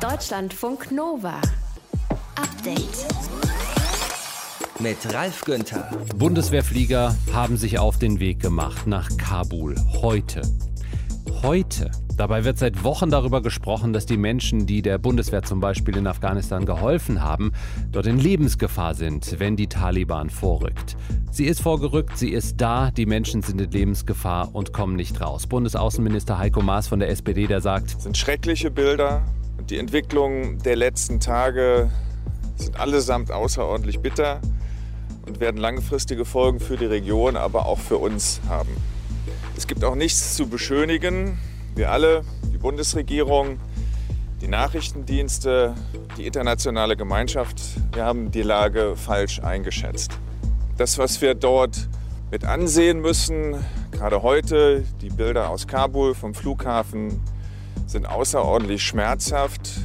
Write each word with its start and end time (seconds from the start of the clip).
Deutschlandfunk 0.00 0.92
Nova. 0.92 1.40
Update. 2.36 3.06
Mit 4.78 5.12
Ralf 5.12 5.44
Günther. 5.44 5.90
Bundeswehrflieger 6.14 7.16
haben 7.32 7.56
sich 7.56 7.80
auf 7.80 7.98
den 7.98 8.20
Weg 8.20 8.38
gemacht 8.38 8.86
nach 8.86 9.08
Kabul. 9.16 9.74
Heute. 10.00 10.42
Heute. 11.42 11.90
Dabei 12.16 12.44
wird 12.44 12.58
seit 12.58 12.84
Wochen 12.84 13.10
darüber 13.10 13.42
gesprochen, 13.42 13.92
dass 13.92 14.06
die 14.06 14.16
Menschen, 14.16 14.66
die 14.66 14.82
der 14.82 14.98
Bundeswehr 14.98 15.42
zum 15.42 15.58
Beispiel 15.58 15.96
in 15.96 16.06
Afghanistan 16.06 16.64
geholfen 16.64 17.20
haben, 17.20 17.52
dort 17.90 18.06
in 18.06 18.18
Lebensgefahr 18.18 18.94
sind, 18.94 19.40
wenn 19.40 19.56
die 19.56 19.66
Taliban 19.66 20.30
vorrückt. 20.30 20.96
Sie 21.32 21.46
ist 21.46 21.60
vorgerückt, 21.60 22.16
sie 22.16 22.30
ist 22.30 22.60
da, 22.60 22.92
die 22.92 23.06
Menschen 23.06 23.42
sind 23.42 23.60
in 23.60 23.70
Lebensgefahr 23.70 24.54
und 24.54 24.72
kommen 24.72 24.94
nicht 24.94 25.20
raus. 25.20 25.48
Bundesaußenminister 25.48 26.38
Heiko 26.38 26.62
Maas 26.62 26.86
von 26.86 27.00
der 27.00 27.08
SPD, 27.10 27.48
der 27.48 27.60
sagt, 27.60 27.96
Das 27.96 28.04
sind 28.04 28.16
schreckliche 28.16 28.70
Bilder. 28.70 29.22
Und 29.58 29.70
die 29.70 29.78
Entwicklung 29.78 30.58
der 30.62 30.76
letzten 30.76 31.20
Tage 31.20 31.90
sind 32.56 32.78
allesamt 32.78 33.30
außerordentlich 33.30 34.00
bitter 34.00 34.40
und 35.26 35.40
werden 35.40 35.58
langfristige 35.58 36.24
Folgen 36.24 36.60
für 36.60 36.76
die 36.76 36.86
Region, 36.86 37.36
aber 37.36 37.66
auch 37.66 37.78
für 37.78 37.98
uns 37.98 38.40
haben. 38.48 38.70
Es 39.56 39.66
gibt 39.66 39.84
auch 39.84 39.94
nichts 39.94 40.34
zu 40.34 40.48
beschönigen. 40.48 41.38
Wir 41.74 41.90
alle, 41.90 42.24
die 42.52 42.58
Bundesregierung, 42.58 43.58
die 44.40 44.48
Nachrichtendienste, 44.48 45.74
die 46.16 46.26
internationale 46.26 46.96
Gemeinschaft, 46.96 47.60
wir 47.92 48.04
haben 48.04 48.30
die 48.30 48.42
Lage 48.42 48.94
falsch 48.96 49.40
eingeschätzt. 49.40 50.12
Das, 50.76 50.96
was 50.98 51.20
wir 51.20 51.34
dort 51.34 51.88
mit 52.30 52.44
ansehen 52.44 53.00
müssen, 53.00 53.56
gerade 53.90 54.22
heute, 54.22 54.84
die 55.00 55.08
Bilder 55.08 55.50
aus 55.50 55.66
Kabul 55.66 56.14
vom 56.14 56.34
Flughafen, 56.34 57.20
sind 57.88 58.06
außerordentlich 58.06 58.82
schmerzhaft. 58.82 59.80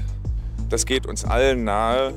Das 0.69 0.85
geht 0.85 1.05
uns 1.05 1.23
allen 1.23 1.63
nahe, 1.63 2.13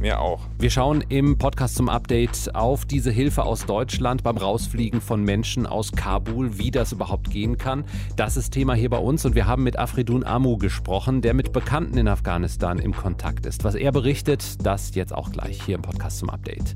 mir 0.00 0.20
auch. 0.20 0.47
Wir 0.60 0.70
schauen 0.70 1.04
im 1.08 1.38
Podcast 1.38 1.76
zum 1.76 1.88
Update 1.88 2.52
auf 2.52 2.84
diese 2.84 3.12
Hilfe 3.12 3.44
aus 3.44 3.64
Deutschland 3.64 4.24
beim 4.24 4.36
Rausfliegen 4.36 5.00
von 5.00 5.22
Menschen 5.22 5.68
aus 5.68 5.92
Kabul, 5.92 6.58
wie 6.58 6.72
das 6.72 6.90
überhaupt 6.90 7.30
gehen 7.30 7.58
kann. 7.58 7.84
Das 8.16 8.36
ist 8.36 8.50
Thema 8.50 8.74
hier 8.74 8.90
bei 8.90 8.98
uns 8.98 9.24
und 9.24 9.36
wir 9.36 9.46
haben 9.46 9.62
mit 9.62 9.78
Afridun 9.78 10.24
Amu 10.24 10.56
gesprochen, 10.56 11.22
der 11.22 11.32
mit 11.32 11.52
Bekannten 11.52 11.96
in 11.96 12.08
Afghanistan 12.08 12.80
im 12.80 12.92
Kontakt 12.92 13.46
ist. 13.46 13.62
Was 13.62 13.76
er 13.76 13.92
berichtet, 13.92 14.66
das 14.66 14.96
jetzt 14.96 15.14
auch 15.14 15.30
gleich 15.30 15.62
hier 15.62 15.76
im 15.76 15.82
Podcast 15.82 16.18
zum 16.18 16.28
Update. 16.28 16.74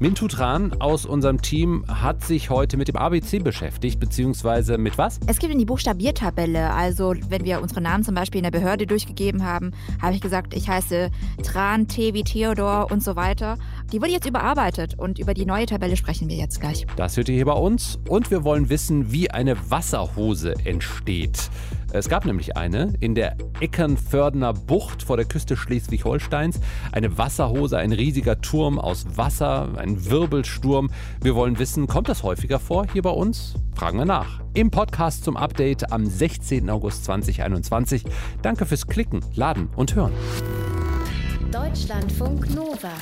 Mintu 0.00 0.28
Tran 0.28 0.80
aus 0.80 1.04
unserem 1.04 1.42
Team 1.42 1.84
hat 1.86 2.24
sich 2.24 2.48
heute 2.48 2.78
mit 2.78 2.88
dem 2.88 2.96
ABC 2.96 3.40
beschäftigt, 3.40 4.00
beziehungsweise 4.00 4.78
mit 4.78 4.96
was? 4.96 5.20
Es 5.26 5.38
gibt 5.38 5.52
in 5.52 5.58
die 5.58 5.66
Buchstabiertabelle, 5.66 6.72
also 6.72 7.12
wenn 7.28 7.44
wir 7.44 7.60
unsere 7.60 7.82
Namen 7.82 8.02
zum 8.02 8.14
Beispiel 8.14 8.38
in 8.38 8.44
der 8.44 8.50
Behörde 8.50 8.86
durchgegeben 8.86 9.44
haben, 9.44 9.72
habe 10.00 10.14
ich 10.14 10.22
gesagt, 10.22 10.54
ich 10.54 10.70
heiße 10.70 11.10
Tran, 11.42 11.86
T 11.86 12.14
wie 12.14 12.24
Theodor 12.24 12.90
und 12.90 13.02
so 13.02 13.09
weiter. 13.16 13.56
Die 13.92 14.00
wurde 14.00 14.12
jetzt 14.12 14.26
überarbeitet 14.26 14.98
und 14.98 15.18
über 15.18 15.34
die 15.34 15.46
neue 15.46 15.66
Tabelle 15.66 15.96
sprechen 15.96 16.28
wir 16.28 16.36
jetzt 16.36 16.60
gleich. 16.60 16.86
Das 16.96 17.16
hört 17.16 17.28
ihr 17.28 17.34
hier 17.34 17.44
bei 17.44 17.52
uns 17.52 17.98
und 18.08 18.30
wir 18.30 18.44
wollen 18.44 18.68
wissen, 18.68 19.12
wie 19.12 19.30
eine 19.30 19.56
Wasserhose 19.70 20.54
entsteht. 20.64 21.50
Es 21.92 22.08
gab 22.08 22.24
nämlich 22.24 22.56
eine 22.56 22.94
in 23.00 23.16
der 23.16 23.36
Eckernfördener 23.60 24.52
Bucht 24.52 25.02
vor 25.02 25.16
der 25.16 25.26
Küste 25.26 25.56
Schleswig-Holsteins. 25.56 26.60
Eine 26.92 27.18
Wasserhose, 27.18 27.78
ein 27.78 27.90
riesiger 27.92 28.40
Turm 28.40 28.78
aus 28.78 29.06
Wasser, 29.16 29.70
ein 29.76 30.08
Wirbelsturm. 30.08 30.90
Wir 31.20 31.34
wollen 31.34 31.58
wissen, 31.58 31.88
kommt 31.88 32.08
das 32.08 32.22
häufiger 32.22 32.60
vor 32.60 32.86
hier 32.92 33.02
bei 33.02 33.10
uns? 33.10 33.54
Fragen 33.74 33.98
wir 33.98 34.04
nach. 34.04 34.40
Im 34.54 34.70
Podcast 34.70 35.24
zum 35.24 35.36
Update 35.36 35.92
am 35.92 36.06
16. 36.06 36.70
August 36.70 37.04
2021. 37.06 38.04
Danke 38.42 38.66
fürs 38.66 38.86
Klicken, 38.86 39.24
Laden 39.34 39.68
und 39.74 39.94
Hören. 39.96 40.12
Deutschlandfunk 41.52 42.54
Nova. 42.54 42.92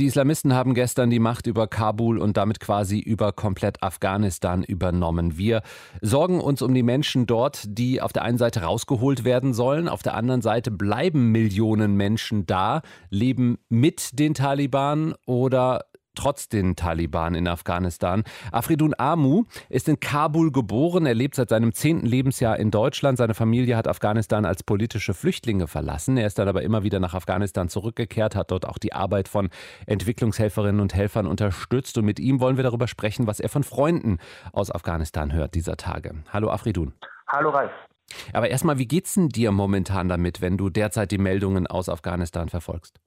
Die 0.00 0.06
Islamisten 0.06 0.52
haben 0.52 0.74
gestern 0.74 1.08
die 1.08 1.20
Macht 1.20 1.46
über 1.46 1.68
Kabul 1.68 2.18
und 2.18 2.36
damit 2.36 2.58
quasi 2.58 2.98
über 2.98 3.32
komplett 3.32 3.80
Afghanistan 3.80 4.64
übernommen. 4.64 5.38
Wir 5.38 5.62
sorgen 6.00 6.40
uns 6.40 6.62
um 6.62 6.74
die 6.74 6.82
Menschen 6.82 7.26
dort, 7.26 7.62
die 7.66 8.02
auf 8.02 8.12
der 8.12 8.22
einen 8.24 8.38
Seite 8.38 8.62
rausgeholt 8.62 9.22
werden 9.22 9.54
sollen, 9.54 9.88
auf 9.88 10.02
der 10.02 10.14
anderen 10.14 10.42
Seite 10.42 10.72
bleiben 10.72 11.30
Millionen 11.30 11.94
Menschen 11.94 12.44
da, 12.44 12.82
leben 13.08 13.58
mit 13.68 14.18
den 14.18 14.34
Taliban 14.34 15.14
oder 15.24 15.84
trotz 16.16 16.48
den 16.48 16.74
Taliban 16.74 17.36
in 17.36 17.46
Afghanistan. 17.46 18.24
Afridun 18.50 18.94
Amu 18.98 19.44
ist 19.68 19.88
in 19.88 20.00
Kabul 20.00 20.50
geboren. 20.50 21.06
Er 21.06 21.14
lebt 21.14 21.36
seit 21.36 21.50
seinem 21.50 21.72
zehnten 21.72 22.06
Lebensjahr 22.06 22.58
in 22.58 22.70
Deutschland. 22.72 23.18
Seine 23.18 23.34
Familie 23.34 23.76
hat 23.76 23.86
Afghanistan 23.86 24.44
als 24.44 24.64
politische 24.64 25.14
Flüchtlinge 25.14 25.68
verlassen. 25.68 26.16
Er 26.16 26.26
ist 26.26 26.38
dann 26.38 26.48
aber 26.48 26.62
immer 26.62 26.82
wieder 26.82 26.98
nach 26.98 27.14
Afghanistan 27.14 27.68
zurückgekehrt, 27.68 28.34
hat 28.34 28.50
dort 28.50 28.66
auch 28.66 28.78
die 28.78 28.92
Arbeit 28.92 29.28
von 29.28 29.50
Entwicklungshelferinnen 29.86 30.80
und 30.80 30.94
Helfern 30.94 31.26
unterstützt. 31.26 31.96
Und 31.98 32.04
mit 32.04 32.18
ihm 32.18 32.40
wollen 32.40 32.56
wir 32.56 32.64
darüber 32.64 32.88
sprechen, 32.88 33.26
was 33.26 33.38
er 33.38 33.48
von 33.48 33.62
Freunden 33.62 34.18
aus 34.52 34.70
Afghanistan 34.70 35.32
hört 35.32 35.54
dieser 35.54 35.76
Tage. 35.76 36.14
Hallo 36.32 36.50
Afridun. 36.50 36.94
Hallo 37.28 37.50
Ralf. 37.50 37.72
Aber 38.32 38.48
erstmal, 38.48 38.78
wie 38.78 38.86
geht's 38.86 39.14
denn 39.14 39.28
dir 39.28 39.52
momentan 39.52 40.08
damit, 40.08 40.40
wenn 40.40 40.56
du 40.56 40.70
derzeit 40.70 41.10
die 41.10 41.18
Meldungen 41.18 41.66
aus 41.66 41.88
Afghanistan 41.88 42.48
verfolgst? 42.48 43.00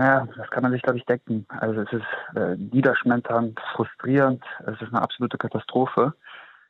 Ja, 0.00 0.26
das 0.34 0.48
kann 0.48 0.62
man 0.62 0.72
sich, 0.72 0.80
glaube 0.80 0.96
ich, 0.96 1.04
denken. 1.04 1.46
Also 1.50 1.82
es 1.82 1.92
ist 1.92 2.34
äh, 2.34 2.56
niederschmetternd, 2.56 3.60
frustrierend, 3.74 4.42
es 4.60 4.80
ist 4.80 4.94
eine 4.94 5.02
absolute 5.02 5.36
Katastrophe. 5.36 6.14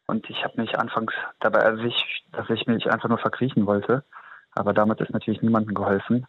Und 0.06 0.28
ich 0.28 0.42
habe 0.42 0.60
mich 0.60 0.76
anfangs 0.76 1.12
dabei 1.38 1.60
erwischt, 1.60 2.24
dass 2.32 2.50
ich 2.50 2.66
mich 2.66 2.90
einfach 2.90 3.08
nur 3.08 3.18
verkriechen 3.18 3.66
wollte. 3.66 4.02
Aber 4.56 4.72
damit 4.72 5.00
ist 5.00 5.12
natürlich 5.12 5.42
niemandem 5.42 5.76
geholfen. 5.76 6.26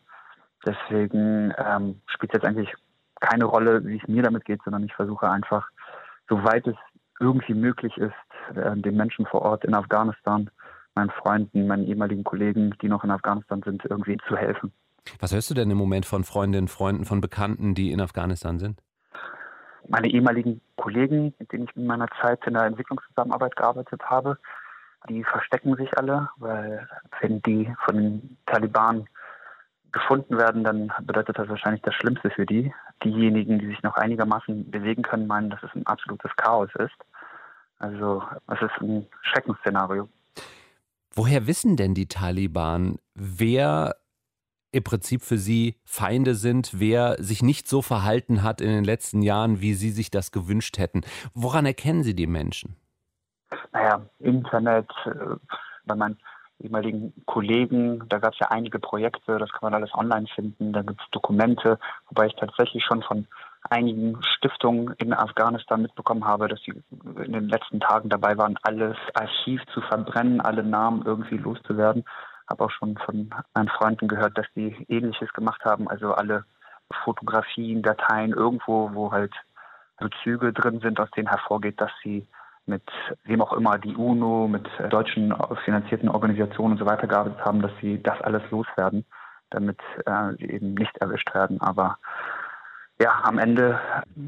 Deswegen 0.64 1.52
ähm, 1.58 2.00
spielt 2.06 2.36
jetzt 2.36 2.46
eigentlich 2.46 2.72
keine 3.20 3.46
Rolle, 3.46 3.84
wie 3.84 3.98
es 3.98 4.08
mir 4.08 4.22
damit 4.22 4.46
geht, 4.46 4.62
sondern 4.64 4.84
ich 4.84 4.94
versuche 4.94 5.28
einfach, 5.28 5.68
soweit 6.30 6.68
es 6.68 6.76
irgendwie 7.20 7.56
möglich 7.56 7.98
ist, 7.98 8.14
äh, 8.56 8.78
den 8.78 8.96
Menschen 8.96 9.26
vor 9.26 9.42
Ort 9.42 9.66
in 9.66 9.74
Afghanistan, 9.74 10.52
meinen 10.94 11.10
Freunden, 11.10 11.66
meinen 11.66 11.88
ehemaligen 11.88 12.24
Kollegen, 12.24 12.76
die 12.80 12.90
noch 12.90 13.04
in 13.04 13.10
Afghanistan 13.10 13.64
sind, 13.64 13.84
irgendwie 13.86 14.18
zu 14.28 14.38
helfen. 14.38 14.72
Was 15.20 15.34
hörst 15.34 15.50
du 15.50 15.54
denn 15.54 15.72
im 15.72 15.78
Moment 15.78 16.06
von 16.06 16.24
Freundinnen, 16.24 16.68
Freunden, 16.68 17.06
von 17.06 17.22
Bekannten, 17.22 17.76
die 17.76 17.92
in 17.92 18.02
Afghanistan 18.02 18.60
sind? 18.60 18.82
Meine 19.88 20.10
ehemaligen 20.10 20.62
Kollegen, 20.76 21.34
mit 21.40 21.52
denen 21.52 21.66
ich 21.66 21.76
in 21.76 21.86
meiner 21.86 22.08
Zeit 22.22 22.46
in 22.46 22.54
der 22.54 22.66
Entwicklungszusammenarbeit 22.66 23.56
gearbeitet 23.56 24.02
habe, 24.04 24.38
die 25.10 25.24
verstecken 25.24 25.76
sich 25.76 25.98
alle, 25.98 26.30
weil 26.38 26.88
wenn 27.20 27.42
die 27.42 27.74
von 27.86 27.96
den 27.96 28.38
Taliban 28.46 29.08
gefunden 29.92 30.38
werden, 30.38 30.64
dann 30.64 30.92
bedeutet 31.02 31.38
das 31.38 31.50
wahrscheinlich 31.50 31.82
das 31.82 31.96
Schlimmste 31.96 32.30
für 32.30 32.46
die. 32.46 32.74
Diejenigen, 33.04 33.60
die 33.60 33.68
sich 33.68 33.82
noch 33.84 33.96
einigermaßen 33.96 34.70
bewegen 34.70 35.02
können, 35.02 35.28
meinen, 35.28 35.50
dass 35.50 35.64
es 35.64 35.74
ein 35.76 35.86
absolutes 35.88 36.32
Chaos 36.38 36.70
ist. 36.78 36.96
Also 37.80 38.24
es 38.48 38.62
ist 38.62 38.82
ein 38.82 39.08
Schreckensszenario. 39.24 40.08
Woher 41.14 41.48
wissen 41.48 41.76
denn 41.76 41.94
die 41.94 42.08
Taliban, 42.08 43.00
wer 43.16 43.96
im 44.72 44.84
Prinzip 44.84 45.22
für 45.22 45.38
sie 45.38 45.76
Feinde 45.86 46.36
sind, 46.36 46.80
wer 46.80 47.22
sich 47.22 47.44
nicht 47.44 47.68
so 47.68 47.82
verhalten 47.82 48.44
hat 48.44 48.62
in 48.62 48.70
den 48.70 48.84
letzten 48.84 49.22
Jahren, 49.22 49.62
wie 49.62 49.74
sie 49.74 49.92
sich 49.92 50.12
das 50.12 50.32
gewünscht 50.32 50.78
hätten. 50.78 51.02
Woran 51.34 51.66
erkennen 51.66 52.04
sie 52.04 52.16
die 52.16 52.28
Menschen? 52.28 52.76
Naja, 53.74 54.02
Internet, 54.20 54.90
äh, 55.06 55.36
bei 55.86 55.96
meinen 55.96 56.18
ehemaligen 56.60 57.14
Kollegen, 57.26 58.04
da 58.08 58.20
gab 58.20 58.34
es 58.34 58.40
ja 58.40 58.48
einige 58.50 58.80
Projekte, 58.80 59.38
das 59.38 59.52
kann 59.52 59.72
man 59.72 59.74
alles 59.74 59.94
online 59.94 60.28
finden, 60.34 60.74
da 60.74 60.84
gibt 60.84 61.02
es 61.02 61.10
Dokumente, 61.12 61.80
wobei 62.08 62.28
ich 62.28 62.36
tatsächlich 62.36 62.84
schon 62.86 63.02
von 63.02 63.28
einigen 63.70 64.18
Stiftungen 64.38 64.94
in 64.98 65.14
Afghanistan 65.14 65.82
mitbekommen 65.82 66.26
habe, 66.26 66.48
dass 66.48 66.60
sie 66.62 66.74
in 67.24 67.34
den 67.34 67.50
letzten 67.50 67.80
Tagen 67.80 68.10
dabei 68.10 68.38
waren, 68.38 68.58
alles 68.64 68.98
Archiv 69.14 69.62
zu 69.74 69.82
verbrennen, 69.82 70.42
alle 70.42 70.64
Namen 70.64 71.04
irgendwie 71.06 71.38
loszuwerden 71.38 72.06
habe 72.52 72.66
auch 72.66 72.72
schon 72.72 72.98
von 72.98 73.30
meinen 73.56 73.70
Freunden 73.70 74.08
gehört, 74.08 74.38
dass 74.38 74.46
die 74.56 74.86
ähnliches 74.90 75.34
gemacht 75.34 75.64
haben, 75.66 75.88
also 75.88 76.14
alle 76.14 76.46
Fotografien, 77.04 77.82
Dateien 77.82 78.34
irgendwo, 78.34 78.92
wo 78.94 79.12
halt 79.12 79.34
Bezüge 79.98 80.52
drin 80.52 80.80
sind, 80.82 81.00
aus 81.00 81.10
denen 81.12 81.30
hervorgeht, 81.30 81.80
dass 81.80 81.92
sie 82.04 82.28
mit 82.66 82.84
wem 83.24 83.42
auch 83.42 83.54
immer, 83.54 83.78
die 83.78 83.96
UNO, 83.96 84.48
mit 84.48 84.68
deutschen 84.90 85.34
finanzierten 85.66 86.10
Organisationen 86.10 86.74
und 86.74 86.80
so 86.80 86.86
weiter 86.86 87.08
gearbeitet 87.08 87.44
haben, 87.44 87.62
dass 87.62 87.72
sie 87.82 88.02
das 88.02 88.20
alles 88.22 88.44
loswerden, 88.52 89.06
damit 89.50 89.80
äh, 90.06 90.34
sie 90.38 90.50
eben 90.50 90.74
nicht 90.76 90.96
erwischt 90.98 91.34
werden. 91.34 91.60
Aber 91.62 91.98
ja, 93.02 93.22
am 93.24 93.40
Ende 93.40 93.80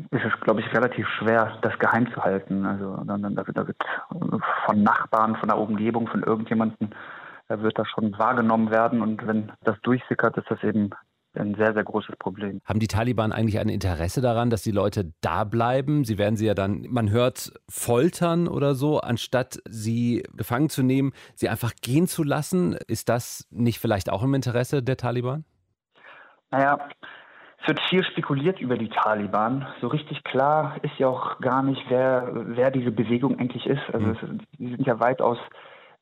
ist 0.10 0.26
es, 0.26 0.40
glaube 0.42 0.62
ich, 0.62 0.74
relativ 0.74 1.08
schwer, 1.10 1.58
das 1.62 1.78
geheim 1.78 2.12
zu 2.12 2.24
halten. 2.24 2.66
Also 2.66 2.98
da, 3.06 3.18
da, 3.18 3.44
da 3.44 3.68
wird 3.68 3.84
von 4.66 4.82
Nachbarn, 4.82 5.36
von 5.36 5.50
der 5.50 5.60
Umgebung, 5.60 6.08
von 6.08 6.24
irgendjemandem 6.24 6.90
wird 7.48 7.78
das 7.78 7.88
schon 7.90 8.18
wahrgenommen 8.18 8.72
werden. 8.72 9.02
Und 9.02 9.26
wenn 9.28 9.52
das 9.64 9.80
durchsickert, 9.82 10.38
ist 10.38 10.50
das 10.50 10.64
eben 10.64 10.92
ein 11.36 11.56
sehr, 11.56 11.74
sehr 11.74 11.84
großes 11.84 12.16
Problem. 12.18 12.62
Haben 12.66 12.80
die 12.80 12.88
Taliban 12.88 13.32
eigentlich 13.32 13.60
ein 13.60 13.70
Interesse 13.70 14.22
daran, 14.22 14.50
dass 14.50 14.62
die 14.62 14.72
Leute 14.72 15.12
da 15.22 15.44
bleiben? 15.44 16.04
Sie 16.04 16.18
werden 16.18 16.36
sie 16.36 16.46
ja 16.46 16.54
dann, 16.54 16.86
man 16.90 17.10
hört, 17.10 17.54
foltern 17.70 18.48
oder 18.48 18.76
so, 18.76 19.00
anstatt 19.00 19.60
sie 19.68 20.24
gefangen 20.36 20.70
zu 20.70 20.84
nehmen, 20.84 21.12
sie 21.36 21.50
einfach 21.50 21.74
gehen 21.82 22.08
zu 22.08 22.24
lassen. 22.24 22.78
Ist 22.88 23.10
das 23.10 23.48
nicht 23.50 23.80
vielleicht 23.80 24.12
auch 24.12 24.24
im 24.24 24.34
Interesse 24.34 24.84
der 24.84 24.98
Taliban? 24.98 25.44
Naja, 26.52 26.78
es 27.62 27.68
wird 27.68 27.80
viel 27.90 28.04
spekuliert 28.04 28.60
über 28.60 28.78
die 28.78 28.90
Taliban. 28.90 29.66
So 29.82 29.88
richtig 29.88 30.24
klar 30.24 30.76
ist 30.84 30.98
ja 31.00 31.08
auch 31.08 31.40
gar 31.40 31.64
nicht, 31.64 31.82
wer, 31.90 32.30
wer 32.34 32.70
diese 32.70 32.92
Bewegung 32.92 33.40
eigentlich 33.40 33.66
ist. 33.66 33.82
Also 33.92 34.08
mhm. 34.08 34.12
es, 34.12 34.58
die 34.60 34.70
sind 34.70 34.86
ja 34.86 35.00
weitaus 35.00 35.40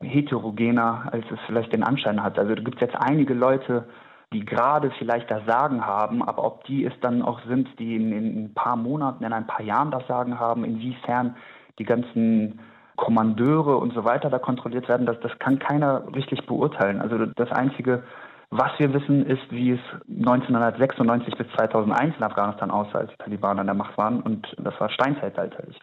heterogener, 0.02 1.10
als 1.12 1.26
es 1.32 1.40
vielleicht 1.46 1.74
den 1.74 1.84
Anschein 1.84 2.24
hat. 2.24 2.38
Also 2.38 2.56
da 2.56 2.62
gibt 2.62 2.76
es 2.76 2.82
jetzt 2.82 2.96
einige 2.96 3.34
Leute, 3.34 3.86
die 4.34 4.46
gerade 4.46 4.92
vielleicht 4.98 5.30
das 5.30 5.46
Sagen 5.46 5.86
haben, 5.86 6.24
aber 6.24 6.44
ob 6.46 6.64
die 6.66 6.86
es 6.86 6.94
dann 7.02 7.22
auch 7.22 7.42
sind, 7.48 7.68
die 7.80 7.96
in, 7.96 8.12
in 8.12 8.46
ein 8.46 8.54
paar 8.54 8.78
Monaten, 8.78 9.24
in 9.24 9.34
ein 9.34 9.48
paar 9.48 9.66
Jahren 9.66 9.92
das 9.92 10.08
Sagen 10.08 10.40
haben, 10.40 10.64
inwiefern 10.64 11.36
die 11.80 11.84
ganzen 11.84 12.60
Kommandeure 12.96 13.78
und 13.78 13.94
so 13.94 14.06
weiter 14.06 14.30
da 14.30 14.40
kontrolliert 14.40 14.88
werden, 14.88 15.06
das, 15.06 15.20
das 15.22 15.38
kann 15.40 15.60
keiner 15.60 16.04
richtig 16.16 16.46
beurteilen. 16.46 17.02
Also 17.02 17.26
das 17.26 17.52
Einzige, 17.52 18.04
was 18.52 18.72
wir 18.78 18.94
wissen, 18.94 19.26
ist, 19.26 19.50
wie 19.50 19.72
es 19.72 19.80
1996 20.08 21.36
bis 21.36 21.48
2001 21.56 22.16
in 22.18 22.24
Afghanistan 22.24 22.70
aussah, 22.70 23.00
als 23.00 23.12
die 23.12 23.24
Taliban 23.24 23.60
an 23.60 23.66
der 23.66 23.76
Macht 23.76 23.98
waren. 23.98 24.22
Und 24.22 24.56
das 24.60 24.80
war 24.80 24.90
steinzeitalterlich. 24.90 25.80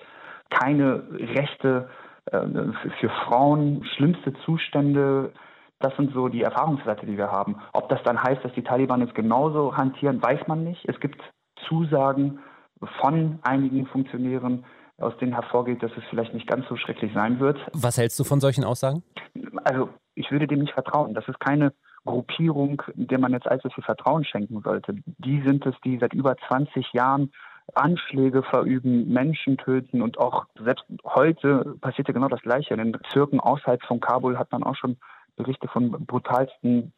Keine 0.50 1.02
Rechte 1.12 1.88
für 2.30 3.08
Frauen, 3.26 3.84
schlimmste 3.96 4.32
Zustände, 4.44 5.32
das 5.80 5.94
sind 5.96 6.12
so 6.12 6.28
die 6.28 6.42
Erfahrungswerte, 6.42 7.06
die 7.06 7.16
wir 7.16 7.30
haben. 7.30 7.56
Ob 7.72 7.88
das 7.88 8.02
dann 8.02 8.20
heißt, 8.22 8.44
dass 8.44 8.52
die 8.54 8.64
Taliban 8.64 9.00
jetzt 9.00 9.14
genauso 9.14 9.76
hantieren, 9.76 10.22
weiß 10.22 10.46
man 10.48 10.64
nicht. 10.64 10.84
Es 10.88 10.98
gibt 11.00 11.20
Zusagen 11.68 12.40
von 13.00 13.38
einigen 13.42 13.86
Funktionären, 13.86 14.64
aus 14.98 15.16
denen 15.18 15.32
hervorgeht, 15.32 15.82
dass 15.82 15.92
es 15.96 16.02
vielleicht 16.10 16.34
nicht 16.34 16.48
ganz 16.48 16.66
so 16.68 16.76
schrecklich 16.76 17.12
sein 17.14 17.38
wird. 17.38 17.58
Was 17.72 17.98
hältst 17.98 18.18
du 18.18 18.24
von 18.24 18.40
solchen 18.40 18.64
Aussagen? 18.64 19.02
Also 19.64 19.90
ich 20.14 20.30
würde 20.32 20.48
dem 20.48 20.60
nicht 20.60 20.74
vertrauen. 20.74 21.14
Das 21.14 21.28
ist 21.28 21.38
keine 21.38 21.72
Gruppierung, 22.04 22.82
der 22.94 23.18
man 23.18 23.32
jetzt 23.32 23.46
allzu 23.46 23.68
viel 23.70 23.84
Vertrauen 23.84 24.24
schenken 24.24 24.60
sollte. 24.62 24.96
Die 25.18 25.42
sind 25.42 25.64
es, 25.66 25.74
die 25.84 25.98
seit 25.98 26.14
über 26.14 26.36
20 26.48 26.92
Jahren 26.92 27.30
Anschläge 27.74 28.42
verüben, 28.42 29.08
Menschen 29.08 29.56
töten 29.58 30.02
und 30.02 30.18
auch 30.18 30.46
selbst 30.62 30.84
heute 31.04 31.76
passiert 31.80 32.08
ja 32.08 32.14
genau 32.14 32.28
das 32.28 32.40
Gleiche. 32.42 32.74
In 32.74 32.78
den 32.78 32.92
Bezirken 32.92 33.40
außerhalb 33.40 33.82
von 33.84 34.00
Kabul 34.00 34.38
hat 34.38 34.50
man 34.52 34.62
auch 34.62 34.76
schon 34.76 34.96
Berichte 35.36 35.68
von 35.68 35.90
brutalsten 35.90 36.92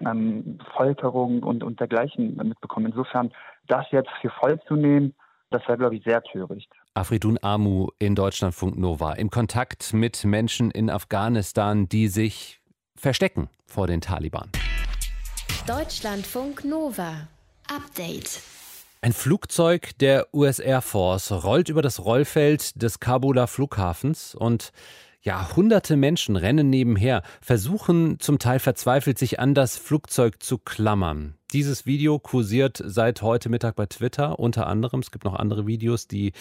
ähm, 0.00 0.58
Folterungen 0.74 1.42
und, 1.42 1.62
und 1.62 1.80
dergleichen 1.80 2.36
mitbekommen. 2.36 2.86
Insofern, 2.86 3.32
das 3.66 3.86
jetzt 3.90 4.10
für 4.20 4.30
voll 4.30 4.60
zu 4.66 4.74
nehmen, 4.74 5.14
das 5.50 5.62
wäre, 5.68 5.78
glaube 5.78 5.96
ich, 5.96 6.04
sehr 6.04 6.22
töricht. 6.22 6.72
Afridun 6.94 7.38
Amu 7.42 7.88
in 7.98 8.14
Deutschlandfunk 8.14 8.78
Nova 8.78 9.12
im 9.14 9.30
Kontakt 9.30 9.92
mit 9.92 10.24
Menschen 10.24 10.70
in 10.70 10.90
Afghanistan, 10.90 11.88
die 11.88 12.08
sich 12.08 12.60
verstecken 12.96 13.48
vor 13.66 13.86
den 13.86 14.00
Taliban. 14.00 14.50
Deutschlandfunk 15.66 16.64
Nova. 16.64 17.28
Update. 17.68 18.42
Ein 19.04 19.12
Flugzeug 19.12 19.98
der 19.98 20.32
US 20.32 20.60
Air 20.60 20.80
Force 20.80 21.32
rollt 21.32 21.68
über 21.68 21.82
das 21.82 22.04
Rollfeld 22.04 22.80
des 22.80 23.00
Kabuler 23.00 23.48
Flughafens 23.48 24.32
und 24.36 24.70
ja, 25.22 25.56
hunderte 25.56 25.96
Menschen 25.96 26.36
rennen 26.36 26.70
nebenher, 26.70 27.24
versuchen 27.40 28.20
zum 28.20 28.38
Teil 28.38 28.60
verzweifelt 28.60 29.18
sich 29.18 29.40
an 29.40 29.54
das 29.54 29.76
Flugzeug 29.76 30.40
zu 30.40 30.56
klammern. 30.56 31.34
Dieses 31.52 31.84
Video 31.84 32.20
kursiert 32.20 32.80
seit 32.84 33.22
heute 33.22 33.48
Mittag 33.48 33.74
bei 33.74 33.86
Twitter 33.86 34.38
unter 34.38 34.68
anderem. 34.68 35.00
Es 35.00 35.10
gibt 35.10 35.24
noch 35.24 35.34
andere 35.34 35.66
Videos, 35.66 36.06
die 36.06 36.32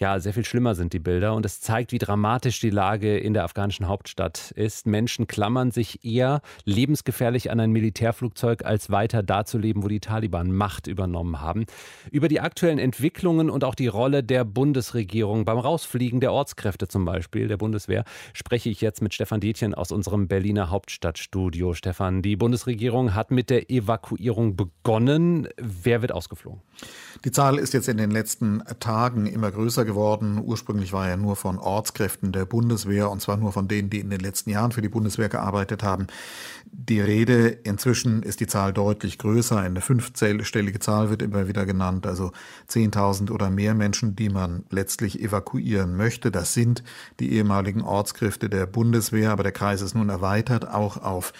ja, 0.00 0.18
sehr 0.18 0.32
viel 0.32 0.46
schlimmer 0.46 0.74
sind 0.74 0.94
die 0.94 0.98
Bilder 0.98 1.34
und 1.34 1.44
es 1.44 1.60
zeigt, 1.60 1.92
wie 1.92 1.98
dramatisch 1.98 2.58
die 2.58 2.70
Lage 2.70 3.18
in 3.18 3.34
der 3.34 3.44
afghanischen 3.44 3.86
Hauptstadt 3.86 4.50
ist. 4.52 4.86
Menschen 4.86 5.26
klammern 5.26 5.72
sich 5.72 6.02
eher 6.06 6.40
lebensgefährlich 6.64 7.50
an 7.50 7.60
ein 7.60 7.70
Militärflugzeug, 7.70 8.64
als 8.64 8.88
weiter 8.88 9.22
da 9.22 9.44
zu 9.44 9.58
leben, 9.58 9.82
wo 9.82 9.88
die 9.88 10.00
Taliban 10.00 10.52
Macht 10.52 10.86
übernommen 10.86 11.42
haben. 11.42 11.66
Über 12.10 12.28
die 12.28 12.40
aktuellen 12.40 12.78
Entwicklungen 12.78 13.50
und 13.50 13.62
auch 13.62 13.74
die 13.74 13.88
Rolle 13.88 14.24
der 14.24 14.46
Bundesregierung 14.46 15.44
beim 15.44 15.58
Rausfliegen 15.58 16.20
der 16.20 16.32
Ortskräfte 16.32 16.88
zum 16.88 17.04
Beispiel, 17.04 17.48
der 17.48 17.58
Bundeswehr, 17.58 18.04
spreche 18.32 18.70
ich 18.70 18.80
jetzt 18.80 19.02
mit 19.02 19.12
Stefan 19.12 19.40
Detjen 19.40 19.74
aus 19.74 19.92
unserem 19.92 20.28
Berliner 20.28 20.70
Hauptstadtstudio. 20.70 21.74
Stefan, 21.74 22.22
die 22.22 22.36
Bundesregierung 22.36 23.14
hat 23.14 23.30
mit 23.30 23.50
der 23.50 23.70
Evakuierung 23.70 24.56
begonnen. 24.56 25.46
Wer 25.58 26.00
wird 26.00 26.12
ausgeflogen? 26.12 26.62
Die 27.26 27.32
Zahl 27.32 27.58
ist 27.58 27.74
jetzt 27.74 27.88
in 27.88 27.98
den 27.98 28.10
letzten 28.10 28.62
Tagen 28.78 29.26
immer 29.26 29.50
größer 29.50 29.84
geworden. 29.84 29.89
Ursprünglich 30.38 30.92
war 30.92 31.08
er 31.08 31.16
nur 31.16 31.36
von 31.36 31.58
Ortskräften 31.58 32.32
der 32.32 32.44
Bundeswehr 32.44 33.10
und 33.10 33.20
zwar 33.20 33.36
nur 33.36 33.52
von 33.52 33.68
denen, 33.68 33.90
die 33.90 34.00
in 34.00 34.10
den 34.10 34.20
letzten 34.20 34.50
Jahren 34.50 34.72
für 34.72 34.82
die 34.82 34.88
Bundeswehr 34.88 35.28
gearbeitet 35.28 35.82
haben. 35.82 36.06
Die 36.72 37.00
Rede, 37.00 37.48
inzwischen 37.48 38.22
ist 38.22 38.40
die 38.40 38.46
Zahl 38.46 38.72
deutlich 38.72 39.18
größer. 39.18 39.58
Eine 39.58 39.80
fünfstellige 39.80 40.78
Zahl 40.78 41.10
wird 41.10 41.22
immer 41.22 41.48
wieder 41.48 41.66
genannt, 41.66 42.06
also 42.06 42.32
10.000 42.68 43.30
oder 43.30 43.50
mehr 43.50 43.74
Menschen, 43.74 44.16
die 44.16 44.28
man 44.28 44.64
letztlich 44.70 45.20
evakuieren 45.20 45.96
möchte. 45.96 46.30
Das 46.30 46.54
sind 46.54 46.82
die 47.18 47.32
ehemaligen 47.32 47.82
Ortskräfte 47.82 48.48
der 48.48 48.66
Bundeswehr, 48.66 49.32
aber 49.32 49.42
der 49.42 49.52
Kreis 49.52 49.82
ist 49.82 49.94
nun 49.94 50.08
erweitert 50.08 50.68
auch 50.68 51.02
auf 51.02 51.32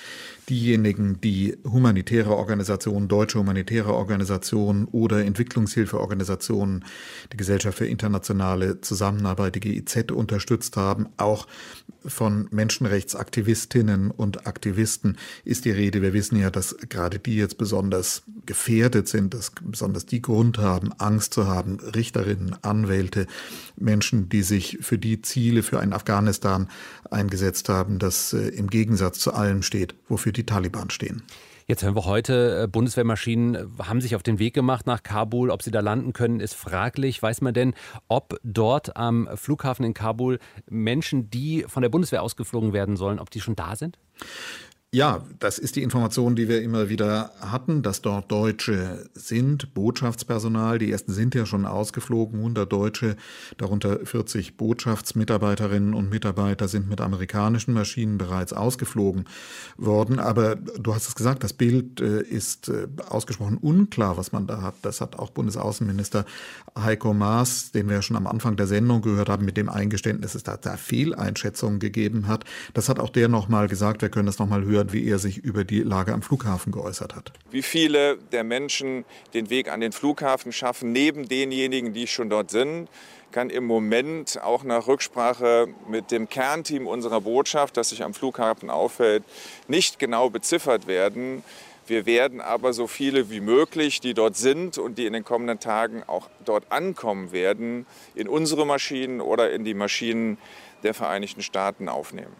diejenigen, 0.48 1.20
die 1.20 1.56
humanitäre 1.64 2.36
Organisationen, 2.36 3.08
deutsche 3.08 3.38
humanitäre 3.38 3.94
Organisationen 3.94 4.86
oder 4.86 5.24
Entwicklungshilfeorganisationen, 5.24 6.84
die 7.32 7.36
Gesellschaft 7.36 7.78
für 7.78 7.86
internationale 7.86 8.80
Zusammenarbeit, 8.80 9.54
die 9.54 9.60
GIZ, 9.60 10.12
unterstützt 10.12 10.76
haben, 10.76 11.08
auch 11.16 11.46
von 12.04 12.48
Menschenrechtsaktivistinnen 12.50 14.10
und 14.10 14.46
Aktivisten 14.46 15.18
ist 15.44 15.64
die 15.64 15.70
Rede. 15.70 16.02
Wir 16.02 16.12
wissen 16.12 16.36
ja, 16.36 16.50
dass 16.50 16.76
gerade 16.88 17.18
die 17.18 17.36
jetzt 17.36 17.58
besonders 17.58 18.22
gefährdet 18.46 19.08
sind, 19.08 19.34
dass 19.34 19.52
besonders 19.62 20.06
die 20.06 20.22
Grund 20.22 20.58
haben, 20.58 20.92
Angst 20.98 21.34
zu 21.34 21.46
haben, 21.46 21.78
Richterinnen, 21.80 22.56
Anwälte, 22.62 23.26
Menschen, 23.76 24.28
die 24.28 24.42
sich 24.42 24.78
für 24.80 24.98
die 24.98 25.20
Ziele 25.22 25.62
für 25.62 25.80
ein 25.80 25.92
Afghanistan 25.92 26.68
eingesetzt 27.10 27.68
haben, 27.68 27.98
das 27.98 28.32
äh, 28.32 28.48
im 28.48 28.68
Gegensatz 28.68 29.18
zu 29.18 29.34
allem 29.34 29.62
steht, 29.62 29.94
wofür 30.08 30.29
die 30.36 30.46
Taliban 30.46 30.90
stehen. 30.90 31.22
Jetzt 31.70 31.84
hören 31.84 31.94
wir 31.94 32.04
heute, 32.04 32.64
äh, 32.64 32.66
Bundeswehrmaschinen 32.66 33.78
haben 33.78 34.00
sich 34.00 34.16
auf 34.16 34.24
den 34.24 34.40
Weg 34.40 34.54
gemacht 34.54 34.88
nach 34.88 35.04
Kabul. 35.04 35.50
Ob 35.50 35.62
sie 35.62 35.70
da 35.70 35.78
landen 35.78 36.12
können, 36.12 36.40
ist 36.40 36.54
fraglich. 36.54 37.22
Weiß 37.22 37.42
man 37.42 37.54
denn, 37.54 37.74
ob 38.08 38.40
dort 38.42 38.96
am 38.96 39.28
Flughafen 39.36 39.84
in 39.84 39.94
Kabul 39.94 40.40
Menschen, 40.68 41.30
die 41.30 41.64
von 41.68 41.82
der 41.82 41.88
Bundeswehr 41.88 42.22
ausgeflogen 42.22 42.72
werden 42.72 42.96
sollen, 42.96 43.20
ob 43.20 43.30
die 43.30 43.40
schon 43.40 43.54
da 43.54 43.76
sind? 43.76 43.98
Ja, 44.92 45.24
das 45.38 45.60
ist 45.60 45.76
die 45.76 45.84
Information, 45.84 46.34
die 46.34 46.48
wir 46.48 46.62
immer 46.62 46.88
wieder 46.88 47.30
hatten, 47.40 47.84
dass 47.84 48.02
dort 48.02 48.32
Deutsche 48.32 49.08
sind, 49.14 49.72
Botschaftspersonal. 49.72 50.80
Die 50.80 50.90
ersten 50.90 51.12
sind 51.12 51.36
ja 51.36 51.46
schon 51.46 51.64
ausgeflogen, 51.64 52.40
100 52.40 52.72
Deutsche, 52.72 53.16
darunter 53.56 54.04
40 54.04 54.56
Botschaftsmitarbeiterinnen 54.56 55.94
und 55.94 56.10
Mitarbeiter 56.10 56.66
sind 56.66 56.88
mit 56.88 57.00
amerikanischen 57.00 57.72
Maschinen 57.72 58.18
bereits 58.18 58.52
ausgeflogen 58.52 59.26
worden. 59.76 60.18
Aber 60.18 60.56
du 60.56 60.92
hast 60.92 61.06
es 61.06 61.14
gesagt, 61.14 61.44
das 61.44 61.52
Bild 61.52 62.00
äh, 62.00 62.22
ist 62.22 62.68
äh, 62.68 62.88
ausgesprochen 63.08 63.58
unklar, 63.58 64.16
was 64.16 64.32
man 64.32 64.48
da 64.48 64.60
hat. 64.60 64.74
Das 64.82 65.00
hat 65.00 65.16
auch 65.16 65.30
Bundesaußenminister 65.30 66.24
Heiko 66.76 67.14
Maas, 67.14 67.70
den 67.70 67.88
wir 67.88 68.02
schon 68.02 68.16
am 68.16 68.26
Anfang 68.26 68.56
der 68.56 68.66
Sendung 68.66 69.02
gehört 69.02 69.28
haben, 69.28 69.44
mit 69.44 69.56
dem 69.56 69.68
Eingeständnis, 69.68 70.32
dass 70.32 70.44
es 70.44 70.60
da 70.62 70.76
Fehleinschätzungen 70.76 71.78
gegeben 71.78 72.26
hat. 72.26 72.44
Das 72.74 72.88
hat 72.88 72.98
auch 72.98 73.10
der 73.10 73.28
nochmal 73.28 73.68
gesagt. 73.68 74.02
Wir 74.02 74.08
können 74.08 74.26
das 74.26 74.40
nochmal 74.40 74.64
hören 74.64 74.79
angehört, 74.80 74.92
wie 74.92 75.08
er 75.08 75.18
sich 75.18 75.38
über 75.38 75.64
die 75.64 75.82
Lage 75.82 76.12
am 76.12 76.22
Flughafen 76.22 76.72
geäußert 76.72 77.14
hat. 77.14 77.32
Wie 77.50 77.62
viele 77.62 78.16
der 78.32 78.44
Menschen 78.44 79.04
den 79.34 79.50
Weg 79.50 79.70
an 79.70 79.80
den 79.80 79.92
Flughafen 79.92 80.52
schaffen, 80.52 80.92
neben 80.92 81.28
denjenigen, 81.28 81.92
die 81.92 82.06
schon 82.06 82.30
dort 82.30 82.50
sind, 82.50 82.88
kann 83.32 83.50
im 83.50 83.64
Moment 83.64 84.42
auch 84.42 84.64
nach 84.64 84.88
Rücksprache 84.88 85.68
mit 85.88 86.10
dem 86.10 86.28
Kernteam 86.28 86.86
unserer 86.86 87.20
Botschaft, 87.20 87.76
das 87.76 87.90
sich 87.90 88.02
am 88.02 88.12
Flughafen 88.12 88.70
aufhält, 88.70 89.22
nicht 89.68 89.98
genau 89.98 90.30
beziffert 90.30 90.88
werden. 90.88 91.44
Wir 91.86 92.06
werden 92.06 92.40
aber 92.40 92.72
so 92.72 92.86
viele 92.86 93.30
wie 93.30 93.40
möglich, 93.40 94.00
die 94.00 94.14
dort 94.14 94.36
sind 94.36 94.78
und 94.78 94.98
die 94.98 95.06
in 95.06 95.12
den 95.12 95.24
kommenden 95.24 95.60
Tagen 95.60 96.02
auch 96.06 96.28
dort 96.44 96.70
ankommen 96.70 97.32
werden, 97.32 97.86
in 98.14 98.28
unsere 98.28 98.66
Maschinen 98.66 99.20
oder 99.20 99.52
in 99.52 99.64
die 99.64 99.74
Maschinen 99.74 100.38
der 100.82 100.94
Vereinigten 100.94 101.42
Staaten 101.42 101.88
aufnehmen. 101.88 102.34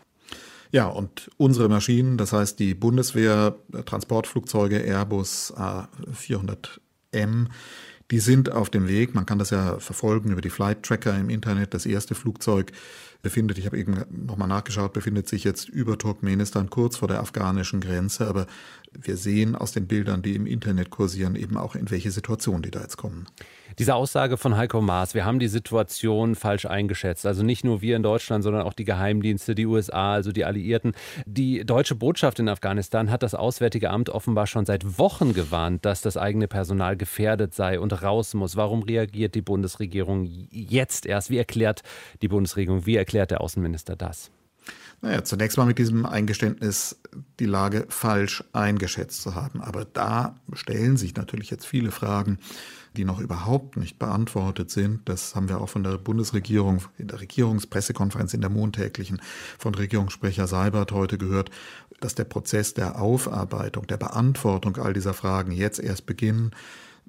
Ja, 0.73 0.87
und 0.87 1.31
unsere 1.37 1.69
Maschinen, 1.69 2.17
das 2.17 2.33
heißt 2.33 2.59
die 2.59 2.75
Bundeswehr, 2.75 3.57
Transportflugzeuge 3.87 4.79
Airbus 4.79 5.53
A400M, 5.57 7.47
die 8.11 8.19
sind 8.21 8.53
auf 8.53 8.71
dem 8.71 8.89
Weg. 8.89 9.15
Man 9.15 9.27
kann 9.27 9.39
das 9.39 9.51
ja 9.51 9.79
verfolgen 9.79 10.31
über 10.31 10.41
die 10.41 10.51
Flight 10.51 10.83
Tracker 10.83 11.17
im 11.17 11.31
Internet. 11.31 11.75
Das 11.75 11.87
erste 11.87 12.15
Flugzeug 12.15 12.73
befindet, 13.23 13.59
ich 13.59 13.67
habe 13.67 13.79
eben 13.79 14.05
nochmal 14.11 14.49
nachgeschaut, 14.49 14.93
befindet 14.93 15.29
sich 15.29 15.45
jetzt 15.45 15.69
über 15.69 15.99
Turkmenistan 15.99 16.71
kurz 16.71 16.97
vor 16.97 17.09
der 17.09 17.21
afghanischen 17.21 17.81
Grenze. 17.81 18.27
Aber 18.27 18.47
wir 18.93 19.17
sehen 19.17 19.55
aus 19.55 19.73
den 19.73 19.87
Bildern, 19.87 20.23
die 20.23 20.35
im 20.35 20.47
Internet 20.47 20.91
kursieren, 20.91 21.37
eben 21.37 21.57
auch 21.57 21.75
in 21.75 21.91
welche 21.91 22.11
Situation 22.11 22.63
die 22.63 22.71
da 22.71 22.81
jetzt 22.81 22.97
kommen. 22.97 23.27
Diese 23.79 23.95
Aussage 23.95 24.37
von 24.37 24.57
Heiko 24.57 24.81
Maas, 24.81 25.15
wir 25.15 25.25
haben 25.25 25.39
die 25.39 25.49
Situation 25.49 26.35
falsch 26.35 26.67
eingeschätzt. 26.67 27.27
Also 27.27 27.43
nicht 27.43 27.65
nur 27.65 27.81
wir 27.83 27.97
in 27.97 28.03
Deutschland, 28.03 28.43
sondern 28.43 28.63
auch 28.63 28.73
die 28.73 28.85
Geheimdienste, 28.85 29.55
die 29.55 29.67
USA, 29.67 30.15
also 30.15 30.33
die 30.33 30.45
Alliierten. 30.45 30.93
Die 31.27 31.65
deutsche 31.65 31.95
Botschaft 31.95 32.39
in 32.39 32.49
Afghanistan 32.49 33.11
hat 33.11 33.23
das 33.23 33.35
Auswärtige 33.35 33.91
Amt 33.91 34.11
offenbar 34.11 34.47
schon 34.47 34.67
seit 34.67 34.99
Wochen 34.99 35.33
gewarnt, 35.35 35.85
dass 35.85 36.03
das 36.03 36.17
eigene 36.17 36.49
Personal 36.49 36.97
gefährdet 36.97 37.55
sei 37.55 37.79
und 37.79 38.03
raus 38.03 38.35
muss. 38.35 38.57
Warum 38.57 38.83
reagiert 38.83 39.35
die 39.35 39.43
Bundesregierung 39.43 40.25
jetzt 40.51 41.07
erst? 41.07 41.31
Wie 41.31 41.39
erklärt 41.39 41.83
die 42.23 42.29
Bundesregierung, 42.29 42.87
wie 42.87 42.97
erklärt 42.97 43.31
der 43.31 43.41
Außenminister 43.41 43.97
das? 43.97 44.31
Naja, 45.03 45.25
zunächst 45.25 45.57
mal 45.57 45.65
mit 45.65 45.79
diesem 45.79 46.05
Eingeständnis, 46.05 47.01
die 47.39 47.47
Lage 47.47 47.87
falsch 47.89 48.45
eingeschätzt 48.53 49.23
zu 49.23 49.35
haben. 49.35 49.63
Aber 49.63 49.87
da 49.87 50.39
stellen 50.53 50.99
sich 50.99 51.17
natürlich 51.17 51.51
jetzt 51.51 51.67
viele 51.67 51.91
Fragen, 51.91 52.39
die 52.97 53.05
noch 53.05 53.21
überhaupt 53.21 53.77
nicht 53.77 53.99
beantwortet 53.99 54.71
sind. 54.71 55.09
Das 55.09 55.35
haben 55.35 55.49
wir 55.49 55.61
auch 55.61 55.69
von 55.69 55.85
der 55.85 55.99
Bundesregierung 55.99 56.83
in 56.99 57.09
der 57.09 57.21
Regierungspressekonferenz 57.21 58.35
in 58.35 58.41
der 58.41 58.51
montäglichen 58.51 59.21
von 59.59 59.75
Regierungssprecher 59.75 60.47
Seibert 60.47 60.93
heute 60.93 61.19
gehört, 61.19 61.51
dass 62.01 62.15
der 62.15 62.25
Prozess 62.25 62.75
der 62.75 63.01
Aufarbeitung, 63.01 63.87
der 63.87 63.99
Beantwortung 63.99 64.77
all 64.79 64.93
dieser 64.93 65.15
Fragen 65.15 65.53
jetzt 65.53 65.79
erst 65.79 66.07
beginnen 66.07 66.53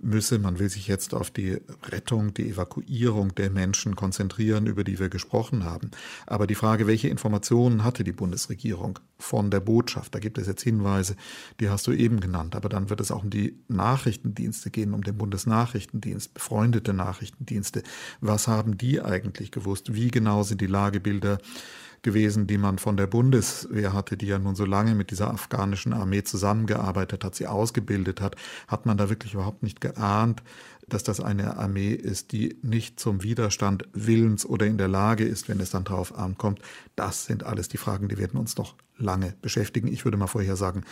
müsse. 0.03 0.39
Man 0.39 0.59
will 0.59 0.69
sich 0.69 0.87
jetzt 0.87 1.13
auf 1.13 1.31
die 1.31 1.57
Rettung, 1.89 2.33
die 2.33 2.49
Evakuierung 2.49 3.35
der 3.35 3.49
Menschen 3.49 3.95
konzentrieren, 3.95 4.67
über 4.67 4.83
die 4.83 4.99
wir 4.99 5.09
gesprochen 5.09 5.63
haben. 5.63 5.91
Aber 6.25 6.47
die 6.47 6.55
Frage, 6.55 6.87
welche 6.87 7.07
Informationen 7.07 7.83
hatte 7.83 8.03
die 8.03 8.11
Bundesregierung 8.11 8.99
von 9.17 9.51
der 9.51 9.59
Botschaft? 9.59 10.15
Da 10.15 10.19
gibt 10.19 10.37
es 10.37 10.47
jetzt 10.47 10.63
Hinweise, 10.63 11.15
die 11.59 11.69
hast 11.69 11.87
du 11.87 11.91
eben 11.91 12.19
genannt. 12.19 12.55
Aber 12.55 12.69
dann 12.69 12.89
wird 12.89 13.01
es 13.01 13.11
auch 13.11 13.23
um 13.23 13.29
die 13.29 13.57
Nachrichtendienste 13.67 14.69
gehen, 14.71 14.93
um 14.93 15.03
den 15.03 15.17
Bundesnachrichtendienst, 15.17 16.33
befreundete 16.33 16.93
Nachrichtendienste. 16.93 17.83
Was 18.19 18.47
haben 18.47 18.77
die 18.77 19.01
eigentlich 19.01 19.51
gewusst? 19.51 19.93
Wie 19.93 20.09
genau 20.09 20.43
sind 20.43 20.61
die 20.61 20.67
Lagebilder? 20.67 21.37
Gewesen, 22.03 22.47
die 22.47 22.57
man 22.57 22.77
von 22.77 22.97
der 22.97 23.07
Bundeswehr 23.07 23.93
hatte, 23.93 24.17
die 24.17 24.27
ja 24.27 24.39
nun 24.39 24.55
so 24.55 24.65
lange 24.65 24.95
mit 24.95 25.11
dieser 25.11 25.29
afghanischen 25.29 25.93
Armee 25.93 26.23
zusammengearbeitet 26.23 27.23
hat, 27.23 27.35
sie 27.35 27.47
ausgebildet 27.47 28.21
hat, 28.21 28.35
hat 28.67 28.85
man 28.85 28.97
da 28.97 29.09
wirklich 29.09 29.33
überhaupt 29.33 29.63
nicht 29.63 29.81
geahnt, 29.81 30.41
dass 30.93 31.03
das 31.03 31.19
eine 31.19 31.57
Armee 31.57 31.93
ist, 31.93 32.31
die 32.31 32.57
nicht 32.61 32.99
zum 32.99 33.23
Widerstand 33.23 33.87
willens 33.93 34.45
oder 34.45 34.65
in 34.65 34.77
der 34.77 34.87
Lage 34.87 35.23
ist, 35.23 35.49
wenn 35.49 35.59
es 35.59 35.71
dann 35.71 35.83
drauf 35.83 36.17
ankommt. 36.17 36.59
Das 36.95 37.25
sind 37.25 37.43
alles 37.43 37.69
die 37.69 37.77
Fragen, 37.77 38.07
die 38.07 38.17
werden 38.17 38.39
uns 38.39 38.57
noch 38.57 38.75
lange 38.97 39.33
beschäftigen. 39.41 39.87
Ich 39.87 40.05
würde 40.05 40.17
mal 40.17 40.27
vorher 40.27 40.55
sagen, 40.55 40.83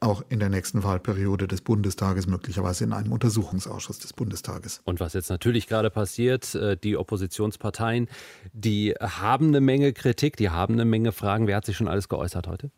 auch 0.00 0.22
in 0.28 0.40
der 0.40 0.48
nächsten 0.48 0.82
Wahlperiode 0.82 1.46
des 1.46 1.60
Bundestages, 1.60 2.26
möglicherweise 2.26 2.84
in 2.84 2.92
einem 2.92 3.12
Untersuchungsausschuss 3.12 3.98
des 3.98 4.12
Bundestages. 4.12 4.80
Und 4.84 5.00
was 5.00 5.12
jetzt 5.12 5.28
natürlich 5.28 5.66
gerade 5.66 5.90
passiert, 5.90 6.54
äh, 6.54 6.76
die 6.76 6.96
Oppositionsparteien, 6.96 8.08
die 8.52 8.94
haben 9.00 9.48
eine 9.48 9.60
Menge 9.60 9.92
Kritik, 9.92 10.36
die 10.36 10.50
haben 10.50 10.74
eine 10.74 10.84
Menge 10.84 11.12
Fragen. 11.12 11.46
Wer 11.46 11.56
hat 11.56 11.66
sich 11.66 11.76
schon 11.76 11.88
alles 11.88 12.08
geäußert 12.08 12.46
heute? 12.46 12.70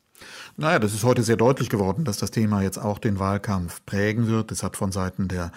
Naja, 0.57 0.79
das 0.79 0.93
ist 0.93 1.05
heute 1.05 1.23
sehr 1.23 1.37
deutlich 1.37 1.71
geworden, 1.71 2.05
dass 2.05 2.19
das 2.19 2.31
Thema 2.31 2.63
jetzt 2.63 2.79
auch 2.79 2.99
den 2.99 3.19
Wahlkampf 3.19 3.85
prägen 3.87 4.27
wird. 4.27 4.53
Es 4.53 4.63
hat 4.63 4.77
von 4.77 4.93
Seiten 4.93 5.29
der 5.29 5.53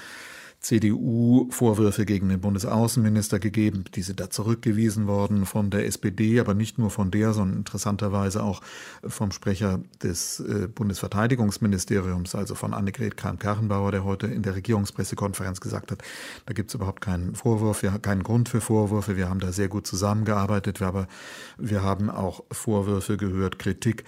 CDU 0.63 1.47
Vorwürfe 1.51 2.05
gegen 2.05 2.29
den 2.29 2.39
Bundesaußenminister 2.39 3.39
gegeben. 3.39 3.83
Diese 3.95 4.15
da 4.15 4.29
zurückgewiesen 4.29 5.07
worden 5.07 5.45
von 5.45 5.69
der 5.69 5.85
SPD, 5.85 6.39
aber 6.39 6.53
nicht 6.53 6.79
nur 6.79 6.89
von 6.89 7.11
der, 7.11 7.33
sondern 7.33 7.57
interessanterweise 7.57 8.41
auch 8.41 8.61
vom 9.05 9.31
Sprecher 9.31 9.81
des 10.01 10.39
äh, 10.39 10.69
Bundesverteidigungsministeriums, 10.73 12.33
also 12.33 12.55
von 12.55 12.73
Annegret 12.73 13.17
Kramp-Karrenbauer, 13.17 13.91
der 13.91 14.05
heute 14.05 14.27
in 14.27 14.41
der 14.41 14.55
Regierungspressekonferenz 14.55 15.59
gesagt 15.59 15.91
hat, 15.91 16.01
da 16.45 16.53
gibt 16.53 16.69
es 16.69 16.75
überhaupt 16.75 17.01
keinen 17.01 17.35
Vorwurf, 17.35 17.83
keinen 18.01 18.23
Grund 18.23 18.47
für 18.47 18.61
Vorwürfe. 18.61 19.17
Wir 19.17 19.29
haben 19.29 19.41
da 19.41 19.51
sehr 19.51 19.67
gut 19.67 19.85
zusammengearbeitet, 19.85 20.81
aber 20.81 21.07
wir 21.57 21.83
haben 21.83 22.09
auch 22.09 22.45
Vorwürfe 22.51 23.17
gehört, 23.17 23.59
Kritik 23.59 24.05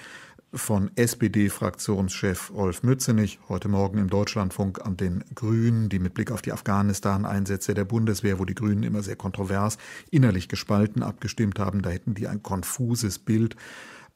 von 0.55 0.89
SPD-Fraktionschef 0.95 2.51
Rolf 2.53 2.81
Mützenich 2.81 3.39
heute 3.50 3.67
Morgen 3.67 3.97
im 3.97 4.09
Deutschlandfunk 4.09 4.85
an 4.85 4.95
den 4.95 5.24
Grünen, 5.35 5.89
die 5.89 6.00
mit 6.00 6.13
Blick 6.13 6.31
auf 6.31 6.41
die 6.41 6.53
Afghanistan-Einsätze 6.53 7.74
der 7.74 7.83
Bundeswehr, 7.85 8.39
wo 8.39 8.45
die 8.45 8.55
Grünen 8.55 8.83
immer 8.83 9.03
sehr 9.03 9.17
kontrovers, 9.17 9.77
innerlich 10.12 10.47
gespalten 10.47 11.03
abgestimmt 11.03 11.59
haben, 11.59 11.81
da 11.81 11.89
hätten 11.89 12.13
die 12.13 12.27
ein 12.27 12.41
konfuses 12.41 13.19
Bild 13.19 13.55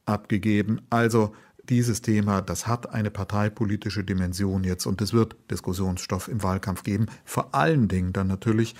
abgegeben. 0.06 0.80
Also 0.88 1.34
dieses 1.68 2.00
Thema, 2.00 2.40
das 2.40 2.66
hat 2.66 2.90
eine 2.90 3.10
parteipolitische 3.10 4.02
Dimension 4.02 4.64
jetzt 4.64 4.86
und 4.86 5.00
es 5.02 5.12
wird 5.12 5.36
Diskussionsstoff 5.50 6.28
im 6.28 6.42
Wahlkampf 6.42 6.82
geben. 6.82 7.06
Vor 7.24 7.54
allen 7.54 7.86
Dingen 7.86 8.12
dann 8.12 8.28
natürlich 8.28 8.74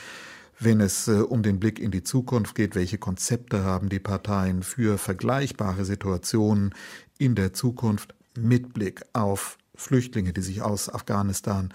wenn 0.63 0.81
es 0.81 1.09
äh, 1.09 1.13
um 1.13 1.43
den 1.43 1.59
Blick 1.59 1.79
in 1.79 1.91
die 1.91 2.03
Zukunft 2.03 2.55
geht, 2.55 2.75
welche 2.75 2.99
Konzepte 2.99 3.65
haben 3.65 3.89
die 3.89 3.99
Parteien 3.99 4.63
für 4.63 4.99
vergleichbare 4.99 5.87
Situationen 5.87 6.75
in 7.21 7.35
der 7.35 7.53
Zukunft 7.53 8.15
mit 8.37 8.73
Blick 8.73 9.03
auf 9.13 9.59
Flüchtlinge, 9.75 10.33
die 10.33 10.41
sich 10.41 10.63
aus 10.63 10.93
Afghanistan 10.93 11.73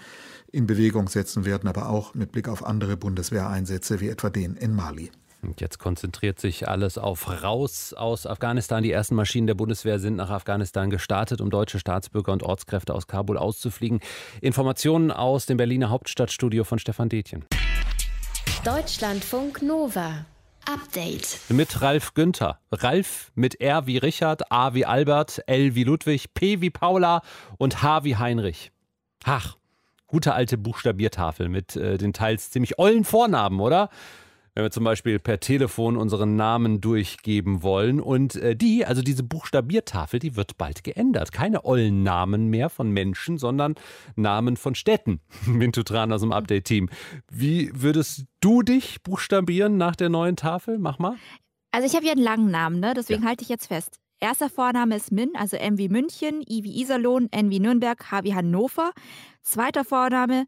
in 0.52 0.66
Bewegung 0.66 1.08
setzen 1.08 1.44
werden, 1.44 1.68
aber 1.68 1.88
auch 1.88 2.14
mit 2.14 2.32
Blick 2.32 2.48
auf 2.48 2.64
andere 2.64 2.96
Bundeswehreinsätze 2.96 4.00
wie 4.00 4.08
etwa 4.08 4.30
den 4.30 4.56
in 4.56 4.74
Mali. 4.74 5.10
Und 5.42 5.60
jetzt 5.60 5.78
konzentriert 5.78 6.40
sich 6.40 6.66
alles 6.66 6.98
auf 6.98 7.42
raus 7.42 7.92
aus 7.92 8.26
Afghanistan. 8.26 8.82
Die 8.82 8.90
ersten 8.90 9.14
Maschinen 9.14 9.46
der 9.46 9.54
Bundeswehr 9.54 10.00
sind 10.00 10.16
nach 10.16 10.30
Afghanistan 10.30 10.90
gestartet, 10.90 11.40
um 11.40 11.50
deutsche 11.50 11.78
Staatsbürger 11.78 12.32
und 12.32 12.42
Ortskräfte 12.42 12.94
aus 12.94 13.06
Kabul 13.06 13.38
auszufliegen. 13.38 14.00
Informationen 14.40 15.12
aus 15.12 15.46
dem 15.46 15.56
Berliner 15.56 15.90
Hauptstadtstudio 15.90 16.64
von 16.64 16.78
Stefan 16.78 17.08
Detjen. 17.08 17.44
Deutschlandfunk 18.64 19.62
Nova. 19.62 20.26
Update. 20.68 21.38
Mit 21.48 21.80
Ralf 21.80 22.14
Günther. 22.14 22.58
Ralf 22.72 23.30
mit 23.34 23.60
R 23.60 23.86
wie 23.86 23.98
Richard, 23.98 24.50
A 24.50 24.74
wie 24.74 24.84
Albert, 24.84 25.40
L 25.46 25.74
wie 25.76 25.84
Ludwig, 25.84 26.34
P 26.34 26.60
wie 26.60 26.70
Paula 26.70 27.22
und 27.56 27.82
H 27.82 28.02
wie 28.02 28.16
Heinrich. 28.16 28.72
Ach, 29.24 29.56
gute 30.08 30.34
alte 30.34 30.58
Buchstabiertafel 30.58 31.48
mit 31.48 31.76
äh, 31.76 31.98
den 31.98 32.12
teils 32.12 32.50
ziemlich 32.50 32.78
ollen 32.78 33.04
Vornamen, 33.04 33.60
oder? 33.60 33.90
Wenn 34.56 34.64
wir 34.64 34.70
zum 34.70 34.84
Beispiel 34.84 35.18
per 35.18 35.38
Telefon 35.38 35.98
unseren 35.98 36.34
Namen 36.34 36.80
durchgeben 36.80 37.62
wollen. 37.62 38.00
Und 38.00 38.36
äh, 38.36 38.56
die, 38.56 38.86
also 38.86 39.02
diese 39.02 39.22
Buchstabiertafel, 39.22 40.18
die 40.18 40.34
wird 40.34 40.56
bald 40.56 40.82
geändert. 40.82 41.30
Keine 41.30 41.66
ollen 41.66 42.02
Namen 42.02 42.48
mehr 42.48 42.70
von 42.70 42.90
Menschen, 42.90 43.36
sondern 43.36 43.74
Namen 44.16 44.56
von 44.56 44.74
Städten. 44.74 45.20
Mintu 45.46 45.82
Tran 45.82 46.10
aus 46.10 46.22
dem 46.22 46.32
Update-Team. 46.32 46.88
Wie 47.30 47.70
würdest 47.74 48.24
du 48.40 48.62
dich 48.62 49.02
buchstabieren 49.02 49.76
nach 49.76 49.94
der 49.94 50.08
neuen 50.08 50.36
Tafel? 50.36 50.78
Mach 50.78 50.98
mal. 50.98 51.16
Also 51.70 51.86
ich 51.86 51.94
habe 51.94 52.06
ja 52.06 52.12
einen 52.12 52.22
langen 52.22 52.50
Namen, 52.50 52.80
ne? 52.80 52.94
deswegen 52.96 53.24
ja. 53.24 53.28
halte 53.28 53.42
ich 53.42 53.50
jetzt 53.50 53.66
fest. 53.66 54.00
Erster 54.20 54.48
Vorname 54.48 54.96
ist 54.96 55.12
Min, 55.12 55.32
also 55.34 55.58
M 55.58 55.76
wie 55.76 55.90
München, 55.90 56.40
I 56.48 56.64
wie 56.64 56.80
Iserlohn, 56.80 57.28
N 57.30 57.50
wie 57.50 57.60
Nürnberg, 57.60 58.10
H 58.10 58.24
wie 58.24 58.34
Hannover. 58.34 58.92
Zweiter 59.42 59.84
Vorname 59.84 60.46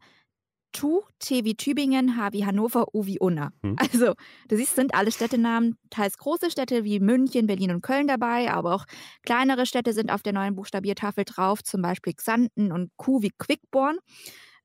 Tu, 0.71 1.01
T 1.19 1.43
wie 1.45 1.55
Tübingen, 1.55 2.15
H 2.15 2.31
wie 2.33 2.45
Hannover, 2.45 2.93
U 2.93 3.05
wie 3.05 3.19
Unna. 3.19 3.51
Hm. 3.63 3.75
Also, 3.79 4.13
du 4.47 4.55
siehst, 4.55 4.75
sind 4.75 4.93
alle 4.93 5.11
Städtenamen, 5.11 5.77
teils 5.89 6.17
große 6.17 6.51
Städte 6.51 6.83
wie 6.83 6.99
München, 6.99 7.47
Berlin 7.47 7.71
und 7.71 7.81
Köln 7.81 8.07
dabei, 8.07 8.51
aber 8.51 8.75
auch 8.75 8.85
kleinere 9.23 9.65
Städte 9.65 9.93
sind 9.93 10.11
auf 10.11 10.21
der 10.21 10.33
neuen 10.33 10.55
Buchstabiertafel 10.55 11.25
drauf, 11.25 11.63
zum 11.63 11.81
Beispiel 11.81 12.13
Xanten 12.13 12.71
und 12.71 12.91
Q 12.97 13.21
wie 13.21 13.31
Quickborn. 13.37 13.97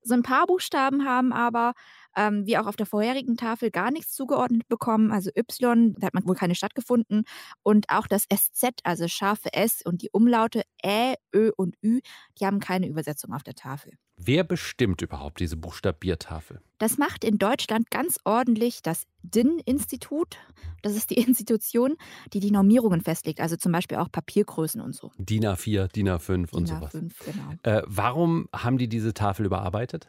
So 0.03 0.15
ein 0.15 0.23
paar 0.23 0.47
Buchstaben 0.47 1.07
haben 1.07 1.33
aber, 1.33 1.73
ähm, 2.17 2.47
wie 2.47 2.59
auch 2.59 2.67
auf 2.67 2.77
der 2.77 2.87
vorherigen 2.87 3.37
Tafel, 3.37 3.71
gar 3.71 3.91
nichts 3.91 4.15
zugeordnet 4.15 4.69
bekommen. 4.69 5.13
Also 5.13 5.31
Y, 5.37 5.95
da 5.99 6.07
hat 6.07 6.15
man 6.15 6.27
wohl 6.27 6.35
keine 6.35 6.55
stattgefunden. 6.55 7.25
Und 7.63 7.87
auch 7.89 8.07
das 8.07 8.25
SZ, 8.25 8.81
also 8.85 9.09
scharfe 9.09 9.53
S 9.53 9.83
und 9.85 10.03
die 10.03 10.11
Umlaute 10.11 10.63
Ä, 10.85 11.15
Ö 11.35 11.51
und 11.57 11.77
Ü, 11.83 12.01
die 12.39 12.47
haben 12.47 12.61
keine 12.61 12.89
Übersetzung 12.89 13.33
auf 13.33 13.43
der 13.43 13.55
Tafel. 13.55 13.93
Wer 14.17 14.45
bestimmt 14.45 15.03
überhaupt 15.03 15.41
diese 15.41 15.57
Buchstabiertafel? 15.57 16.61
Das 16.79 16.99
macht 16.99 17.25
in 17.25 17.39
Deutschland 17.39 17.91
ganz 17.91 18.19
ordentlich 18.25 18.81
das 18.83 19.07
DIN-Institut. 19.23 20.37
Das 20.83 20.95
ist 20.95 21.11
die 21.11 21.15
Institution, 21.27 21.97
die 22.33 22.41
die 22.41 22.53
Normierungen 22.53 23.01
festlegt, 23.01 23.41
also 23.41 23.57
zum 23.57 23.73
Beispiel 23.73 23.99
auch 23.99 24.11
Papiergrößen 24.11 24.81
und 24.81 24.95
so. 24.95 25.11
DIN 25.19 25.45
A4, 25.45 25.89
DIN 25.89 26.09
A5 26.11 26.53
und 26.53 26.69
DIN 26.69 26.77
sowas. 26.77 26.95
A5, 26.95 27.13
genau. 27.25 27.53
Äh, 27.63 27.83
warum 27.87 28.49
haben 28.55 28.79
die 28.79 28.89
diese 28.89 29.15
Tafel 29.15 29.47
überarbeitet? 29.47 30.09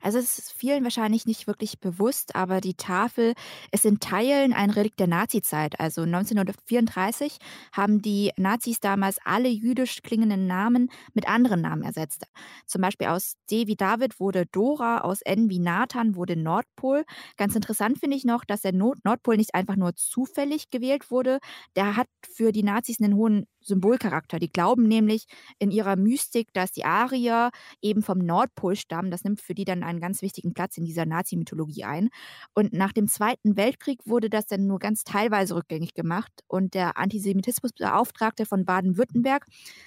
Also 0.00 0.18
es 0.18 0.38
ist 0.38 0.52
vielen 0.52 0.84
wahrscheinlich 0.84 1.26
nicht 1.26 1.46
wirklich 1.46 1.78
bewusst, 1.80 2.34
aber 2.34 2.60
die 2.60 2.74
Tafel 2.74 3.34
ist 3.70 3.84
in 3.84 4.00
Teilen 4.00 4.52
ein 4.52 4.70
Relikt 4.70 4.98
der 4.98 5.06
Nazizeit. 5.06 5.78
Also 5.78 6.02
1934 6.02 7.38
haben 7.72 8.00
die 8.02 8.32
Nazis 8.36 8.80
damals 8.80 9.18
alle 9.24 9.48
jüdisch 9.48 10.02
klingenden 10.02 10.46
Namen 10.46 10.90
mit 11.14 11.28
anderen 11.28 11.60
Namen 11.60 11.82
ersetzt. 11.82 12.24
Zum 12.66 12.82
Beispiel 12.82 13.08
aus 13.08 13.34
D 13.50 13.66
wie 13.66 13.76
David 13.76 14.20
wurde 14.20 14.46
Dora, 14.46 15.02
aus 15.02 15.20
N 15.22 15.50
wie 15.50 15.58
Nathan 15.58 16.14
wurde 16.14 16.36
Nordpol. 16.36 17.04
Ganz 17.36 17.54
interessant 17.54 17.98
finde 17.98 18.16
ich 18.16 18.24
noch, 18.24 18.44
dass 18.44 18.62
der 18.62 18.72
Nordpol 18.72 19.36
nicht 19.36 19.54
einfach 19.54 19.76
nur 19.76 19.94
zufällig 19.96 20.70
gewählt 20.70 21.10
wurde. 21.10 21.38
Der 21.76 21.96
hat 21.96 22.08
für 22.22 22.52
die 22.52 22.62
Nazis 22.62 23.00
einen 23.00 23.14
hohen 23.16 23.46
Symbolcharakter. 23.60 24.38
Die 24.38 24.50
glauben 24.50 24.84
nämlich 24.88 25.26
in 25.58 25.70
ihrer 25.70 25.96
Mystik, 25.96 26.52
dass 26.52 26.72
die 26.72 26.84
Arier 26.84 27.50
eben 27.82 28.02
vom 28.02 28.18
Nordpol 28.18 28.76
stammen. 28.76 29.10
Das 29.10 29.24
nimmt 29.24 29.40
für 29.40 29.54
die 29.54 29.64
dann 29.64 29.82
einen 29.82 30.00
ganz 30.00 30.22
wichtigen 30.22 30.54
Platz 30.54 30.76
in 30.76 30.84
dieser 30.84 31.06
Nazi-Mythologie 31.06 31.84
ein. 31.84 32.10
Und 32.54 32.72
nach 32.72 32.92
dem 32.92 33.08
Zweiten 33.08 33.56
Weltkrieg 33.56 34.00
wurde 34.06 34.30
das 34.30 34.46
dann 34.46 34.66
nur 34.66 34.78
ganz 34.78 35.04
teilweise 35.04 35.54
rückgängig 35.54 35.94
gemacht. 35.94 36.32
Und 36.46 36.74
der 36.74 36.96
Antisemitismusbeauftragte 36.96 38.46
von 38.46 38.64
Baden-Württemberg, 38.64 39.46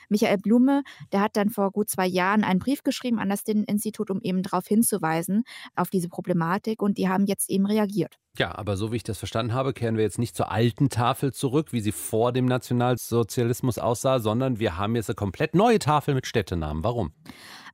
Michael 0.09 0.37
Blume, 0.37 0.83
der 1.11 1.21
hat 1.21 1.35
dann 1.35 1.49
vor 1.49 1.71
gut 1.71 1.89
zwei 1.89 2.07
Jahren 2.07 2.43
einen 2.43 2.59
Brief 2.59 2.83
geschrieben 2.83 3.19
an 3.19 3.29
das 3.29 3.43
DIN-Institut, 3.43 4.09
um 4.09 4.21
eben 4.21 4.43
darauf 4.43 4.67
hinzuweisen, 4.67 5.43
auf 5.75 5.89
diese 5.89 6.09
Problematik. 6.09 6.81
Und 6.81 6.97
die 6.97 7.09
haben 7.09 7.25
jetzt 7.25 7.49
eben 7.49 7.65
reagiert. 7.65 8.22
Ja, 8.35 8.57
aber 8.57 8.77
so 8.77 8.91
wie 8.91 8.95
ich 8.95 9.03
das 9.03 9.19
verstanden 9.19 9.53
habe, 9.53 9.73
kehren 9.73 9.95
wir 9.95 10.03
jetzt 10.03 10.17
nicht 10.17 10.35
zur 10.35 10.51
alten 10.51 10.89
Tafel 10.89 11.33
zurück, 11.33 11.71
wie 11.71 11.81
sie 11.81 11.91
vor 11.91 12.31
dem 12.31 12.45
Nationalsozialismus 12.45 13.77
aussah, 13.77 14.17
sondern 14.17 14.57
wir 14.57 14.75
haben 14.75 14.95
jetzt 14.95 15.07
eine 15.09 15.15
komplett 15.15 15.53
neue 15.53 15.77
Tafel 15.77 16.15
mit 16.15 16.25
Städtenamen. 16.25 16.83
Warum? 16.83 17.13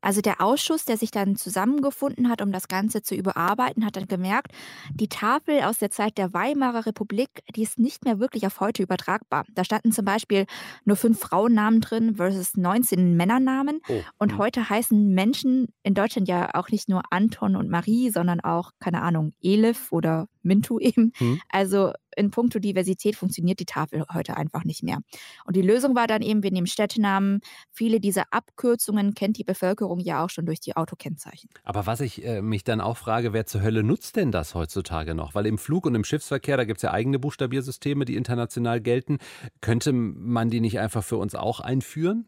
Also 0.02 0.22
der 0.22 0.42
Ausschuss, 0.42 0.86
der 0.86 0.98
sich 0.98 1.12
dann 1.12 1.36
zusammengefunden 1.36 2.30
hat, 2.30 2.42
um 2.42 2.52
das 2.52 2.68
Ganze 2.68 3.02
zu 3.02 3.16
überarbeiten, 3.16 3.86
hat 3.86 3.96
dann 3.96 4.08
gemerkt, 4.08 4.52
die 4.94 5.10
Tafel 5.10 5.62
aus 5.62 5.78
der 5.78 5.92
Zeit 5.92 6.18
der 6.18 6.34
Weimarer 6.34 6.86
Republik, 6.86 7.30
die 7.56 7.64
ist 7.64 7.80
nicht 7.80 8.06
mehr 8.06 8.20
wirklich 8.20 8.46
auf 8.46 8.60
heute 8.60 8.84
übertragbar. 8.84 9.46
Da 9.54 9.64
standen 9.64 9.92
zum 9.92 10.06
Beispiel 10.06 10.46
nur 10.86 10.96
fünf 10.96 11.20
Frauennamen 11.20 11.82
drin 11.82 12.16
versus 12.16 12.56
19 12.56 13.16
Männernamen. 13.16 13.82
Oh. 13.90 14.02
Und 14.18 14.34
hm. 14.34 14.38
heute 14.38 14.70
heißen 14.70 15.14
Menschen 15.14 15.68
in 15.84 15.94
Deutschland 15.94 16.28
ja 16.28 16.50
auch 16.54 16.70
nicht 16.70 16.90
nur 16.90 17.04
Anton 17.10 17.56
und 17.56 17.70
Marie, 17.70 18.10
sondern 18.10 18.40
auch, 18.40 18.72
keine 18.80 19.02
Ahnung, 19.02 19.34
Elif 19.42 19.92
oder 19.92 20.28
Mintu 20.44 20.80
eben. 20.80 21.12
Hm. 21.18 21.42
Also 21.50 21.92
in 22.20 22.32
puncto 22.32 22.60
Diversität 22.60 23.16
funktioniert 23.16 23.60
die 23.60 23.66
Tafel 23.66 24.06
heute 24.14 24.38
einfach 24.38 24.66
nicht 24.66 24.84
mehr. 24.84 25.00
Und 25.46 25.56
die 25.56 25.62
Lösung 25.62 25.96
war 25.96 26.06
dann 26.06 26.22
eben, 26.22 26.44
wir 26.44 26.52
nehmen 26.52 26.68
Städtenamen. 26.68 27.40
Viele 27.72 28.00
dieser 28.00 28.26
Abkürzungen 28.32 29.14
kennt 29.14 29.38
die 29.38 29.44
Bevölkerung 29.44 30.00
ja 30.00 30.24
auch 30.24 30.30
schon 30.30 30.46
durch 30.46 30.60
die 30.60 30.76
Autokennzeichen. 30.76 31.50
Aber 31.64 31.86
was 31.86 32.02
ich 32.02 32.24
äh, 32.26 32.42
mich 32.42 32.64
dann 32.64 32.82
auch 32.82 32.98
frage, 32.98 33.34
wer 33.34 33.46
zur 33.46 33.62
Hölle 33.62 33.84
nutzt 33.84 34.18
denn 34.18 34.32
das 34.32 34.54
heutzutage 34.54 35.16
noch? 35.16 35.34
Weil 35.34 35.46
im 35.46 35.58
Flug- 35.58 35.86
und 35.86 35.96
im 35.96 36.04
Schiffsverkehr, 36.04 36.58
da 36.58 36.66
gibt 36.66 36.78
es 36.78 36.84
ja 36.84 36.92
eigene 36.92 37.20
Buchstabiersysteme, 37.20 38.06
die 38.06 38.16
international 38.16 38.82
gelten. 38.82 39.18
Könnte 39.62 39.94
man 39.94 40.50
die 40.50 40.60
nicht 40.60 40.80
einfach 40.80 41.04
für 41.04 41.18
uns 41.18 41.36
auch 41.36 41.62
einführen? 41.62 42.28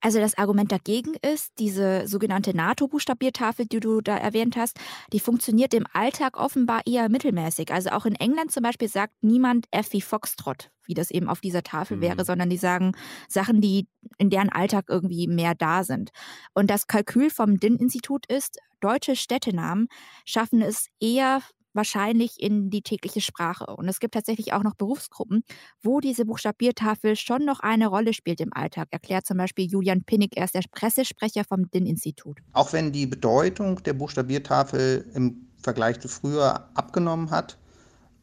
Also 0.00 0.18
das 0.18 0.38
Argument 0.38 0.72
dagegen 0.72 1.14
ist, 1.20 1.52
diese 1.58 2.08
sogenannte 2.08 2.56
NATO-Buchstabiertafel, 2.56 3.66
die 3.66 3.80
du 3.80 4.00
da 4.00 4.16
erwähnt 4.16 4.56
hast, 4.56 4.78
die 5.12 5.20
funktioniert 5.20 5.74
im 5.74 5.86
Alltag 5.92 6.38
offenbar 6.38 6.80
eher 6.86 7.08
mittelmäßig. 7.10 7.72
Also 7.72 7.90
auch 7.90 8.06
in 8.06 8.14
England 8.14 8.50
zum 8.50 8.62
Beispiel 8.62 8.88
sagt 8.88 9.12
niemand 9.20 9.66
F 9.70 9.92
wie 9.92 10.00
Foxtrot, 10.00 10.70
wie 10.86 10.94
das 10.94 11.10
eben 11.10 11.28
auf 11.28 11.40
dieser 11.40 11.62
Tafel 11.62 11.98
mhm. 11.98 12.02
wäre, 12.02 12.24
sondern 12.24 12.48
die 12.48 12.56
sagen 12.56 12.92
Sachen, 13.28 13.60
die 13.60 13.88
in 14.16 14.30
deren 14.30 14.48
Alltag 14.48 14.86
irgendwie 14.88 15.26
mehr 15.26 15.54
da 15.54 15.84
sind. 15.84 16.10
Und 16.54 16.70
das 16.70 16.86
Kalkül 16.86 17.28
vom 17.28 17.58
DIN-Institut 17.58 18.24
ist, 18.26 18.58
deutsche 18.80 19.16
Städtenamen 19.16 19.88
schaffen 20.24 20.62
es 20.62 20.88
eher 20.98 21.42
wahrscheinlich 21.72 22.40
in 22.40 22.70
die 22.70 22.82
tägliche 22.82 23.20
Sprache. 23.20 23.66
Und 23.66 23.88
es 23.88 24.00
gibt 24.00 24.14
tatsächlich 24.14 24.52
auch 24.52 24.62
noch 24.62 24.74
Berufsgruppen, 24.74 25.42
wo 25.82 26.00
diese 26.00 26.24
Buchstabiertafel 26.24 27.16
schon 27.16 27.44
noch 27.44 27.60
eine 27.60 27.86
Rolle 27.86 28.12
spielt 28.12 28.40
im 28.40 28.52
Alltag, 28.52 28.88
erklärt 28.90 29.26
zum 29.26 29.38
Beispiel 29.38 29.66
Julian 29.66 30.04
Pinnig, 30.04 30.36
er 30.36 30.44
ist 30.44 30.54
der 30.54 30.62
Pressesprecher 30.70 31.44
vom 31.44 31.70
DIN-Institut. 31.70 32.38
Auch 32.52 32.72
wenn 32.72 32.92
die 32.92 33.06
Bedeutung 33.06 33.82
der 33.82 33.92
Buchstabiertafel 33.94 35.06
im 35.14 35.46
Vergleich 35.62 36.00
zu 36.00 36.08
früher 36.08 36.68
abgenommen 36.74 37.30
hat, 37.30 37.58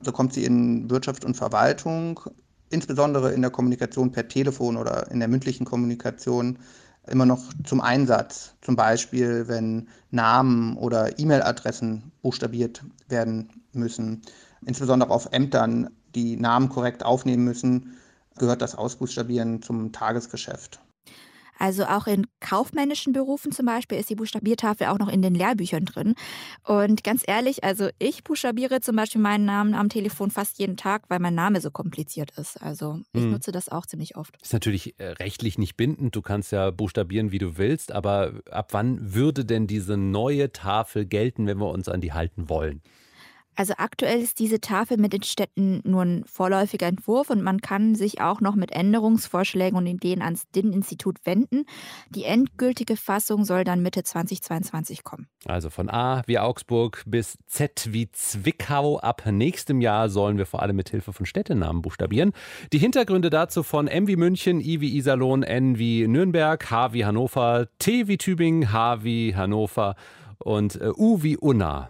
so 0.01 0.11
kommt 0.11 0.33
sie 0.33 0.45
in 0.45 0.89
Wirtschaft 0.89 1.25
und 1.25 1.35
Verwaltung, 1.35 2.19
insbesondere 2.69 3.33
in 3.33 3.41
der 3.41 3.51
Kommunikation 3.51 4.11
per 4.11 4.27
Telefon 4.27 4.77
oder 4.77 5.09
in 5.11 5.19
der 5.19 5.27
mündlichen 5.27 5.65
Kommunikation, 5.65 6.59
immer 7.09 7.25
noch 7.25 7.41
zum 7.63 7.81
Einsatz. 7.81 8.53
Zum 8.61 8.75
Beispiel, 8.75 9.47
wenn 9.47 9.87
Namen 10.11 10.77
oder 10.77 11.19
E-Mail-Adressen 11.19 12.11
buchstabiert 12.21 12.83
werden 13.07 13.63
müssen. 13.73 14.21
Insbesondere 14.65 15.11
auf 15.11 15.29
Ämtern, 15.31 15.89
die 16.15 16.35
Namen 16.35 16.69
korrekt 16.69 17.03
aufnehmen 17.03 17.43
müssen, 17.43 17.97
gehört 18.37 18.61
das 18.61 18.75
Ausbuchstabieren 18.75 19.61
zum 19.61 19.91
Tagesgeschäft. 19.91 20.79
Also 21.57 21.85
auch 21.85 22.07
in 22.07 22.27
kaufmännischen 22.39 23.13
Berufen 23.13 23.51
zum 23.51 23.65
Beispiel 23.65 23.97
ist 23.97 24.09
die 24.09 24.15
Buchstabiertafel 24.15 24.87
auch 24.87 24.99
noch 24.99 25.09
in 25.09 25.21
den 25.21 25.35
Lehrbüchern 25.35 25.85
drin. 25.85 26.15
Und 26.63 27.03
ganz 27.03 27.23
ehrlich, 27.25 27.63
also 27.63 27.89
ich 27.99 28.23
buchstabiere 28.23 28.81
zum 28.81 28.95
Beispiel 28.95 29.21
meinen 29.21 29.45
Namen 29.45 29.73
am 29.73 29.89
Telefon 29.89 30.31
fast 30.31 30.59
jeden 30.59 30.77
Tag, 30.77 31.03
weil 31.09 31.19
mein 31.19 31.35
Name 31.35 31.61
so 31.61 31.71
kompliziert 31.71 32.31
ist. 32.37 32.61
Also 32.61 32.99
ich 33.13 33.23
hm. 33.23 33.31
nutze 33.31 33.51
das 33.51 33.69
auch 33.69 33.85
ziemlich 33.85 34.15
oft. 34.15 34.37
Ist 34.41 34.53
natürlich 34.53 34.99
äh, 34.99 35.09
rechtlich 35.09 35.57
nicht 35.57 35.77
bindend. 35.77 36.15
Du 36.15 36.21
kannst 36.21 36.51
ja 36.51 36.71
buchstabieren, 36.71 37.31
wie 37.31 37.39
du 37.39 37.57
willst. 37.57 37.91
Aber 37.91 38.33
ab 38.51 38.69
wann 38.71 39.13
würde 39.13 39.45
denn 39.45 39.67
diese 39.67 39.97
neue 39.97 40.51
Tafel 40.51 41.05
gelten, 41.05 41.47
wenn 41.47 41.57
wir 41.57 41.69
uns 41.69 41.89
an 41.89 42.01
die 42.01 42.13
halten 42.13 42.49
wollen? 42.49 42.81
Also 43.57 43.73
aktuell 43.77 44.21
ist 44.21 44.37
diese 44.37 44.61
Tafel 44.61 44.97
mit 44.97 45.13
den 45.13 45.23
Städten 45.23 45.81
nur 45.83 46.03
ein 46.03 46.23
vorläufiger 46.27 46.85
Entwurf 46.85 47.31
und 47.31 47.41
man 47.41 47.59
kann 47.59 47.95
sich 47.95 48.21
auch 48.21 48.39
noch 48.39 48.53
mit 48.53 48.71
Änderungsvorschlägen 48.71 49.75
und 49.75 49.87
Ideen 49.87 50.21
ans 50.21 50.47
DIN-Institut 50.51 51.17
wenden. 51.25 51.65
Die 52.11 52.25
endgültige 52.25 52.95
Fassung 52.95 53.45
soll 53.45 53.63
dann 53.63 53.81
Mitte 53.81 54.03
2022 54.03 55.03
kommen. 55.03 55.27
Also 55.45 55.71
von 55.71 55.89
A 55.89 56.21
wie 56.27 56.37
Augsburg 56.37 57.01
bis 57.07 57.39
Z 57.47 57.89
wie 57.91 58.11
Zwickau. 58.11 58.99
Ab 58.99 59.23
nächstem 59.25 59.81
Jahr 59.81 60.09
sollen 60.09 60.37
wir 60.37 60.45
vor 60.45 60.61
allem 60.61 60.75
mit 60.75 60.89
Hilfe 60.89 61.11
von 61.11 61.25
Städtenamen 61.25 61.81
buchstabieren. 61.81 62.33
Die 62.73 62.77
Hintergründe 62.77 63.31
dazu 63.31 63.63
von 63.63 63.87
M 63.87 64.07
wie 64.07 64.17
München, 64.17 64.61
I 64.61 64.81
wie 64.81 64.95
Iserlohn, 64.95 65.41
N 65.41 65.79
wie 65.79 66.07
Nürnberg, 66.07 66.69
H 66.69 66.93
wie 66.93 67.05
Hannover, 67.05 67.69
T 67.79 68.07
wie 68.07 68.19
Tübingen, 68.19 68.71
H 68.71 69.03
wie 69.03 69.35
Hannover 69.35 69.95
und 70.37 70.79
äh, 70.79 70.91
U 70.95 71.23
wie 71.23 71.37
Unna. 71.37 71.89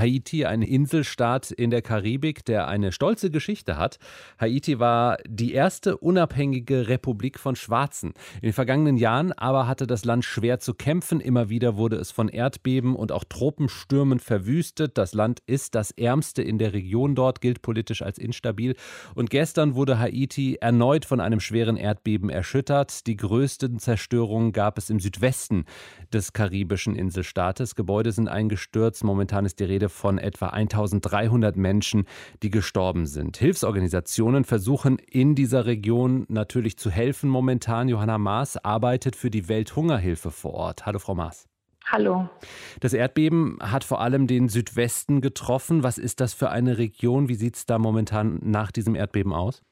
Haiti, 0.00 0.46
ein 0.46 0.62
Inselstaat 0.62 1.50
in 1.50 1.70
der 1.70 1.82
Karibik, 1.82 2.44
der 2.44 2.66
eine 2.68 2.90
stolze 2.90 3.30
Geschichte 3.30 3.76
hat. 3.76 3.98
Haiti 4.40 4.78
war 4.78 5.18
die 5.28 5.52
erste 5.52 5.98
unabhängige 5.98 6.88
Republik 6.88 7.38
von 7.38 7.54
Schwarzen. 7.54 8.14
In 8.36 8.48
den 8.48 8.52
vergangenen 8.52 8.96
Jahren 8.96 9.32
aber 9.32 9.66
hatte 9.68 9.86
das 9.86 10.04
Land 10.04 10.24
schwer 10.24 10.58
zu 10.58 10.72
kämpfen. 10.72 11.20
Immer 11.20 11.50
wieder 11.50 11.76
wurde 11.76 11.96
es 11.96 12.10
von 12.10 12.28
Erdbeben 12.28 12.96
und 12.96 13.12
auch 13.12 13.24
Tropenstürmen 13.24 14.18
verwüstet. 14.18 14.96
Das 14.96 15.12
Land 15.12 15.42
ist 15.46 15.74
das 15.74 15.90
ärmste 15.90 16.42
in 16.42 16.56
der 16.56 16.72
Region 16.72 17.14
dort, 17.14 17.42
gilt 17.42 17.60
politisch 17.60 18.00
als 18.00 18.16
instabil. 18.16 18.74
Und 19.14 19.28
gestern 19.28 19.74
wurde 19.74 19.98
Haiti 19.98 20.56
erneut 20.60 21.04
von 21.04 21.20
einem 21.20 21.40
schweren 21.40 21.76
Erdbeben 21.76 22.30
erschüttert. 22.30 23.06
Die 23.06 23.16
größten 23.16 23.78
Zerstörungen 23.78 24.52
gab 24.52 24.78
es 24.78 24.88
im 24.88 24.98
Südwesten 24.98 25.66
des 26.10 26.32
karibischen 26.32 26.96
Inselstaates. 26.96 27.74
Gebäude 27.74 28.12
sind 28.12 28.28
eingestürzt. 28.28 29.04
Momentan 29.04 29.44
ist 29.44 29.60
die 29.60 29.64
Rede 29.64 29.89
von 29.90 30.18
etwa 30.18 30.48
1300 30.48 31.56
Menschen, 31.56 32.06
die 32.42 32.50
gestorben 32.50 33.06
sind. 33.06 33.36
Hilfsorganisationen 33.36 34.44
versuchen 34.44 34.98
in 34.98 35.34
dieser 35.34 35.66
Region 35.66 36.24
natürlich 36.28 36.78
zu 36.78 36.90
helfen 36.90 37.28
momentan. 37.28 37.88
Johanna 37.88 38.18
Maas 38.18 38.56
arbeitet 38.56 39.16
für 39.16 39.30
die 39.30 39.48
Welthungerhilfe 39.48 40.30
vor 40.30 40.54
Ort. 40.54 40.86
Hallo, 40.86 40.98
Frau 40.98 41.14
Maas. 41.14 41.50
Hallo. 41.86 42.28
Das 42.78 42.92
Erdbeben 42.92 43.58
hat 43.60 43.84
vor 43.84 44.00
allem 44.00 44.26
den 44.26 44.48
Südwesten 44.48 45.20
getroffen. 45.20 45.82
Was 45.82 45.98
ist 45.98 46.20
das 46.20 46.34
für 46.34 46.50
eine 46.50 46.78
Region? 46.78 47.28
Wie 47.28 47.34
sieht 47.34 47.56
es 47.56 47.66
da 47.66 47.78
momentan 47.78 48.38
nach 48.42 48.70
diesem 48.70 48.94
Erdbeben 48.94 49.32
aus? 49.32 49.62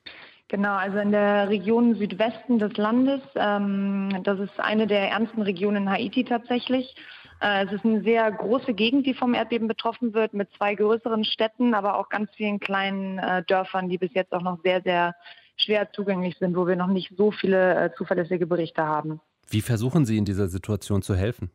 Genau, 0.49 0.75
also 0.75 0.99
in 0.99 1.13
der 1.13 1.51
Region 1.51 1.95
Südwesten 1.95 2.59
des 2.59 2.77
Landes. 2.79 3.21
Ähm, 3.37 4.23
das 4.25 4.41
ist 4.41 4.59
eine 4.59 4.87
der 4.87 5.11
ärmsten 5.11 5.43
Regionen 5.43 5.83
in 5.83 5.91
Haiti 5.91 6.25
tatsächlich. 6.25 6.97
Äh, 7.41 7.67
es 7.67 7.73
ist 7.73 7.85
eine 7.85 8.03
sehr 8.03 8.31
große 8.31 8.75
Gegend, 8.75 9.07
die 9.07 9.15
vom 9.15 9.35
Erdbeben 9.35 9.69
betroffen 9.69 10.15
wird, 10.15 10.35
mit 10.35 10.49
zwei 10.57 10.75
größeren 10.75 11.25
Städten, 11.25 11.75
aber 11.75 11.97
auch 11.97 12.09
ganz 12.09 12.31
vielen 12.37 12.61
kleinen 12.61 13.19
äh, 13.19 13.43
Dörfern, 13.45 13.89
die 13.89 13.99
bis 13.99 14.13
jetzt 14.15 14.33
auch 14.33 14.43
noch 14.43 14.59
sehr, 14.63 14.83
sehr 14.83 15.15
schwer 15.57 15.91
zugänglich 15.93 16.37
sind, 16.39 16.57
wo 16.57 16.67
wir 16.67 16.77
noch 16.77 16.89
nicht 16.89 17.13
so 17.17 17.31
viele 17.31 17.75
äh, 17.75 17.91
zuverlässige 17.97 18.47
Berichte 18.47 18.85
haben. 18.85 19.21
Wie 19.51 19.63
versuchen 19.63 20.05
Sie 20.05 20.19
in 20.19 20.27
dieser 20.27 20.49
Situation 20.49 21.01
zu 21.01 21.15
helfen? 21.15 21.51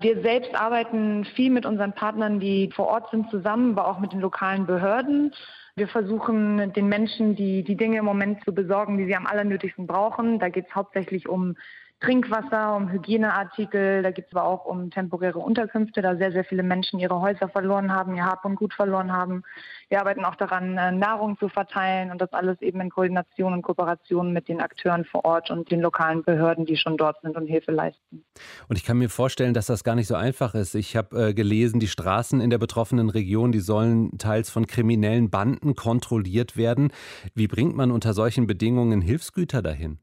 Wir 0.00 0.22
selbst 0.22 0.54
arbeiten 0.54 1.24
viel 1.24 1.50
mit 1.50 1.66
unseren 1.66 1.92
Partnern, 1.92 2.38
die 2.38 2.70
vor 2.72 2.86
Ort 2.86 3.10
sind, 3.10 3.28
zusammen, 3.30 3.72
aber 3.72 3.88
auch 3.88 3.98
mit 3.98 4.12
den 4.12 4.20
lokalen 4.20 4.66
Behörden. 4.66 5.32
Wir 5.74 5.88
versuchen 5.88 6.72
den 6.72 6.88
Menschen 6.88 7.34
die, 7.34 7.64
die 7.64 7.76
Dinge 7.76 7.98
im 7.98 8.04
Moment 8.04 8.44
zu 8.44 8.54
besorgen, 8.54 8.98
die 8.98 9.06
sie 9.06 9.16
am 9.16 9.26
allernötigsten 9.26 9.88
brauchen. 9.88 10.38
Da 10.38 10.48
geht 10.48 10.66
es 10.68 10.74
hauptsächlich 10.74 11.28
um 11.28 11.56
Trinkwasser, 12.04 12.76
um 12.76 12.90
Hygieneartikel. 12.90 14.02
Da 14.02 14.10
geht 14.10 14.26
es 14.26 14.36
aber 14.36 14.44
auch 14.44 14.66
um 14.66 14.90
temporäre 14.90 15.38
Unterkünfte, 15.38 16.02
da 16.02 16.16
sehr, 16.16 16.32
sehr 16.32 16.44
viele 16.44 16.62
Menschen 16.62 16.98
ihre 16.98 17.20
Häuser 17.20 17.48
verloren 17.48 17.92
haben, 17.92 18.14
ihr 18.14 18.26
Hab 18.26 18.44
und 18.44 18.56
Gut 18.56 18.74
verloren 18.74 19.10
haben. 19.10 19.42
Wir 19.88 20.00
arbeiten 20.00 20.24
auch 20.24 20.34
daran, 20.34 20.76
äh, 20.76 20.92
Nahrung 20.92 21.38
zu 21.38 21.48
verteilen 21.48 22.10
und 22.10 22.20
das 22.20 22.32
alles 22.32 22.60
eben 22.60 22.80
in 22.80 22.90
Koordination 22.90 23.54
und 23.54 23.62
Kooperation 23.62 24.32
mit 24.34 24.48
den 24.48 24.60
Akteuren 24.60 25.06
vor 25.06 25.24
Ort 25.24 25.50
und 25.50 25.70
den 25.70 25.80
lokalen 25.80 26.22
Behörden, 26.22 26.66
die 26.66 26.76
schon 26.76 26.98
dort 26.98 27.20
sind 27.22 27.36
und 27.36 27.46
Hilfe 27.46 27.72
leisten. 27.72 28.24
Und 28.68 28.76
ich 28.76 28.84
kann 28.84 28.98
mir 28.98 29.08
vorstellen, 29.08 29.54
dass 29.54 29.66
das 29.66 29.82
gar 29.82 29.94
nicht 29.94 30.08
so 30.08 30.14
einfach 30.14 30.54
ist. 30.54 30.74
Ich 30.74 30.96
habe 30.96 31.28
äh, 31.28 31.34
gelesen, 31.34 31.80
die 31.80 31.88
Straßen 31.88 32.40
in 32.40 32.50
der 32.50 32.58
betroffenen 32.58 33.08
Region, 33.08 33.50
die 33.50 33.60
sollen 33.60 34.18
teils 34.18 34.50
von 34.50 34.66
kriminellen 34.66 35.30
Banden 35.30 35.74
kontrolliert 35.74 36.56
werden. 36.56 36.92
Wie 37.34 37.48
bringt 37.48 37.76
man 37.76 37.90
unter 37.90 38.12
solchen 38.12 38.46
Bedingungen 38.46 39.00
Hilfsgüter 39.00 39.62
dahin? 39.62 40.00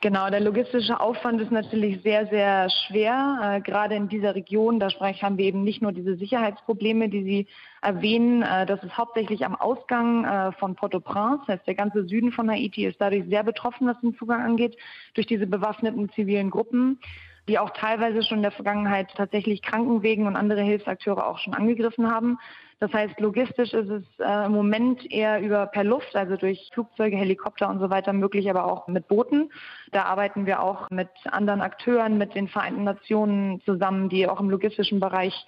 Genau, 0.00 0.30
der 0.30 0.38
logistische 0.38 1.00
Aufwand 1.00 1.40
ist 1.40 1.50
natürlich 1.50 2.02
sehr, 2.02 2.28
sehr 2.28 2.70
schwer, 2.70 3.56
äh, 3.56 3.60
gerade 3.60 3.96
in 3.96 4.08
dieser 4.08 4.36
Region. 4.36 4.78
Da 4.78 4.90
haben 4.90 5.38
wir 5.38 5.44
eben 5.44 5.64
nicht 5.64 5.82
nur 5.82 5.90
diese 5.90 6.14
Sicherheitsprobleme, 6.14 7.08
die 7.08 7.24
Sie 7.24 7.46
erwähnen. 7.82 8.42
Äh, 8.42 8.64
das 8.64 8.80
ist 8.84 8.96
hauptsächlich 8.96 9.44
am 9.44 9.56
Ausgang 9.56 10.24
äh, 10.24 10.52
von 10.52 10.76
Port-au-Prince. 10.76 11.42
Das 11.48 11.56
heißt, 11.56 11.66
der 11.66 11.74
ganze 11.74 12.04
Süden 12.04 12.30
von 12.30 12.48
Haiti 12.48 12.86
ist 12.86 13.00
dadurch 13.00 13.24
sehr 13.28 13.42
betroffen, 13.42 13.88
was 13.88 14.00
den 14.00 14.14
Zugang 14.16 14.40
angeht, 14.40 14.76
durch 15.14 15.26
diese 15.26 15.48
bewaffneten 15.48 16.08
zivilen 16.10 16.50
Gruppen 16.50 17.00
die 17.48 17.58
auch 17.58 17.70
teilweise 17.70 18.22
schon 18.22 18.38
in 18.38 18.42
der 18.42 18.52
Vergangenheit 18.52 19.08
tatsächlich 19.16 19.62
Krankenwegen 19.62 20.26
und 20.26 20.36
andere 20.36 20.60
Hilfsakteure 20.60 21.26
auch 21.26 21.38
schon 21.38 21.54
angegriffen 21.54 22.10
haben. 22.12 22.38
Das 22.80 22.92
heißt, 22.92 23.18
logistisch 23.18 23.72
ist 23.72 23.90
es 23.90 24.04
äh, 24.20 24.46
im 24.46 24.52
Moment 24.52 25.10
eher 25.10 25.40
über 25.40 25.66
per 25.66 25.82
Luft, 25.82 26.14
also 26.14 26.36
durch 26.36 26.70
Flugzeuge, 26.72 27.16
Helikopter 27.16 27.68
und 27.68 27.80
so 27.80 27.90
weiter 27.90 28.12
möglich, 28.12 28.48
aber 28.48 28.64
auch 28.64 28.86
mit 28.86 29.08
Booten. 29.08 29.50
Da 29.90 30.04
arbeiten 30.04 30.46
wir 30.46 30.62
auch 30.62 30.88
mit 30.90 31.08
anderen 31.24 31.60
Akteuren, 31.60 32.18
mit 32.18 32.36
den 32.36 32.46
Vereinten 32.46 32.84
Nationen 32.84 33.60
zusammen, 33.62 34.08
die 34.08 34.28
auch 34.28 34.38
im 34.38 34.50
logistischen 34.50 35.00
Bereich 35.00 35.46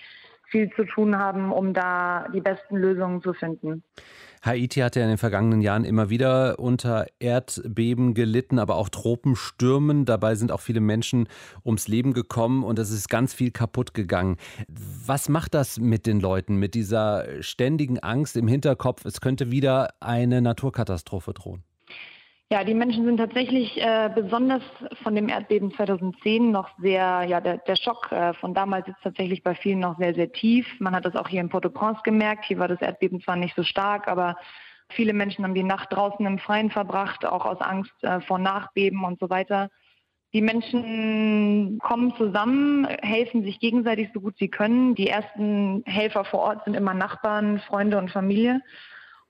viel 0.51 0.71
zu 0.75 0.85
tun 0.85 1.17
haben, 1.17 1.53
um 1.53 1.73
da 1.73 2.27
die 2.35 2.41
besten 2.41 2.77
Lösungen 2.77 3.23
zu 3.23 3.33
finden. 3.33 3.83
Haiti 4.43 4.81
hatte 4.81 5.01
ja 5.01 5.05
in 5.05 5.11
den 5.11 5.19
vergangenen 5.19 5.61
Jahren 5.61 5.85
immer 5.85 6.09
wieder 6.09 6.59
unter 6.59 7.07
Erdbeben 7.19 8.15
gelitten, 8.15 8.59
aber 8.59 8.77
auch 8.77 8.89
Tropenstürmen. 8.89 10.07
Dabei 10.07 10.35
sind 10.35 10.51
auch 10.51 10.61
viele 10.61 10.81
Menschen 10.81 11.29
ums 11.65 11.89
Leben 11.89 12.15
gekommen 12.15 12.65
und 12.65 12.79
es 12.79 12.91
ist 12.91 13.09
ganz 13.11 13.35
viel 13.35 13.51
kaputt 13.51 13.93
gegangen. 13.93 14.39
Was 14.69 15.29
macht 15.29 15.55
das 15.55 15.79
mit 15.79 16.07
den 16.07 16.21
Leuten, 16.21 16.57
mit 16.57 16.75
dieser 16.75 17.43
ständigen 17.43 17.99
Angst 17.99 18.37
im 18.37 18.49
Hinterkopf, 18.49 19.05
es 19.05 19.21
könnte 19.21 19.51
wieder 19.51 19.91
eine 20.01 20.41
Naturkatastrophe 20.41 21.35
drohen? 21.35 21.63
Ja, 22.53 22.65
die 22.65 22.75
Menschen 22.75 23.05
sind 23.05 23.19
tatsächlich 23.19 23.81
äh, 23.81 24.11
besonders 24.13 24.63
von 25.05 25.15
dem 25.15 25.29
Erdbeben 25.29 25.73
2010 25.73 26.51
noch 26.51 26.69
sehr, 26.81 27.23
ja, 27.29 27.41
der, 27.41 27.59
der 27.59 27.77
Schock 27.77 28.11
äh, 28.11 28.35
von 28.35 28.55
damals 28.55 28.89
ist 28.89 28.97
tatsächlich 29.05 29.45
bei 29.45 29.55
vielen 29.55 29.79
noch 29.79 29.97
sehr, 29.99 30.15
sehr 30.15 30.33
tief. 30.33 30.67
Man 30.81 30.97
hat 30.97 31.05
das 31.05 31.15
auch 31.15 31.29
hier 31.29 31.41
in 31.43 31.49
Port-au-Prince 31.49 32.01
gemerkt. 32.03 32.47
Hier 32.47 32.59
war 32.59 32.67
das 32.67 32.83
Erdbeben 32.83 33.21
zwar 33.21 33.37
nicht 33.37 33.55
so 33.55 33.63
stark, 33.63 34.09
aber 34.09 34.37
viele 34.89 35.13
Menschen 35.13 35.45
haben 35.45 35.55
die 35.55 35.63
Nacht 35.63 35.93
draußen 35.93 36.27
im 36.27 36.41
Freien 36.41 36.73
verbracht, 36.73 37.25
auch 37.25 37.47
aus 37.47 37.61
Angst 37.61 37.95
äh, 38.03 38.21
vor 38.21 38.41
Nachbeben 38.41 39.05
und 39.05 39.21
so 39.21 39.31
weiter. 39.31 39.71
Die 40.33 40.43
Menschen 40.43 41.79
kommen 41.79 42.15
zusammen, 42.17 42.85
helfen 43.01 43.45
sich 43.45 43.61
gegenseitig 43.61 44.09
so 44.13 44.21
gut 44.21 44.37
sie 44.39 44.49
können. 44.49 44.97
Die 44.97 45.09
ersten 45.09 45.85
Helfer 45.87 46.25
vor 46.25 46.41
Ort 46.41 46.65
sind 46.65 46.75
immer 46.75 46.95
Nachbarn, 46.95 47.61
Freunde 47.61 47.97
und 47.97 48.11
Familie 48.11 48.61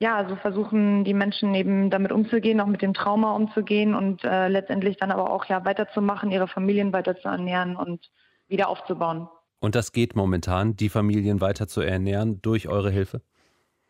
ja, 0.00 0.16
also 0.16 0.34
versuchen 0.34 1.04
die 1.04 1.12
Menschen 1.12 1.54
eben 1.54 1.90
damit 1.90 2.10
umzugehen, 2.10 2.60
auch 2.60 2.66
mit 2.66 2.80
dem 2.80 2.94
Trauma 2.94 3.36
umzugehen 3.36 3.94
und 3.94 4.24
äh, 4.24 4.48
letztendlich 4.48 4.96
dann 4.96 5.10
aber 5.10 5.30
auch 5.30 5.44
ja 5.44 5.64
weiterzumachen, 5.66 6.30
ihre 6.30 6.48
Familien 6.48 6.92
weiter 6.92 7.16
zu 7.16 7.28
ernähren 7.28 7.76
und 7.76 8.10
wieder 8.48 8.68
aufzubauen. 8.68 9.28
Und 9.60 9.74
das 9.74 9.92
geht 9.92 10.16
momentan, 10.16 10.74
die 10.74 10.88
Familien 10.88 11.42
weiter 11.42 11.68
zu 11.68 11.82
ernähren 11.82 12.40
durch 12.40 12.66
eure 12.66 12.90
Hilfe? 12.90 13.20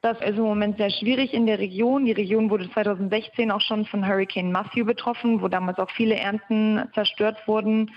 Das 0.03 0.19
ist 0.21 0.37
im 0.37 0.43
Moment 0.43 0.79
sehr 0.79 0.91
schwierig 0.91 1.33
in 1.33 1.47
der 1.47 1.61
Region. 1.61 2.07
Die 2.07 2.13
Region 2.13 2.51
wurde 2.51 2.69
2016 2.71 3.53
auch 3.53 3.61
schon 3.61 3.85
von 3.87 4.05
Hurricane 4.05 4.51
Matthew 4.51 4.87
betroffen, 4.87 5.41
wo 5.41 5.49
damals 5.49 5.79
auch 5.79 5.91
viele 5.91 6.17
Ernten 6.17 6.83
zerstört 6.93 7.47
wurden. 7.47 7.93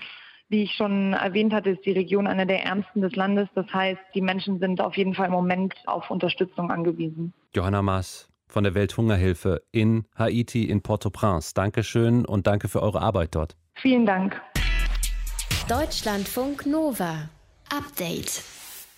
Wie 0.48 0.62
ich 0.62 0.74
schon 0.74 1.14
erwähnt 1.14 1.52
hatte, 1.52 1.70
ist 1.70 1.84
die 1.84 1.92
Region 1.92 2.28
eine 2.28 2.46
der 2.46 2.62
ärmsten 2.62 3.00
des 3.00 3.16
Landes. 3.16 3.48
Das 3.54 3.66
heißt, 3.72 4.00
die 4.14 4.20
Menschen 4.20 4.60
sind 4.60 4.80
auf 4.80 4.96
jeden 4.96 5.14
Fall 5.14 5.26
im 5.26 5.32
Moment 5.32 5.74
auf 5.86 6.10
Unterstützung 6.10 6.70
angewiesen. 6.70 7.32
Johanna 7.54 7.82
Maas 7.82 8.28
von 8.48 8.64
der 8.64 8.74
Welthungerhilfe 8.74 9.62
in 9.72 10.04
Haiti, 10.16 10.64
in 10.64 10.82
Port-au-Prince. 10.82 11.54
Dankeschön 11.54 12.24
und 12.24 12.46
danke 12.46 12.68
für 12.68 12.82
eure 12.82 13.00
Arbeit 13.00 13.34
dort. 13.34 13.56
Vielen 13.74 14.06
Dank. 14.06 14.40
Deutschlandfunk 15.68 16.66
Nova. 16.66 17.28
Update. 17.70 18.42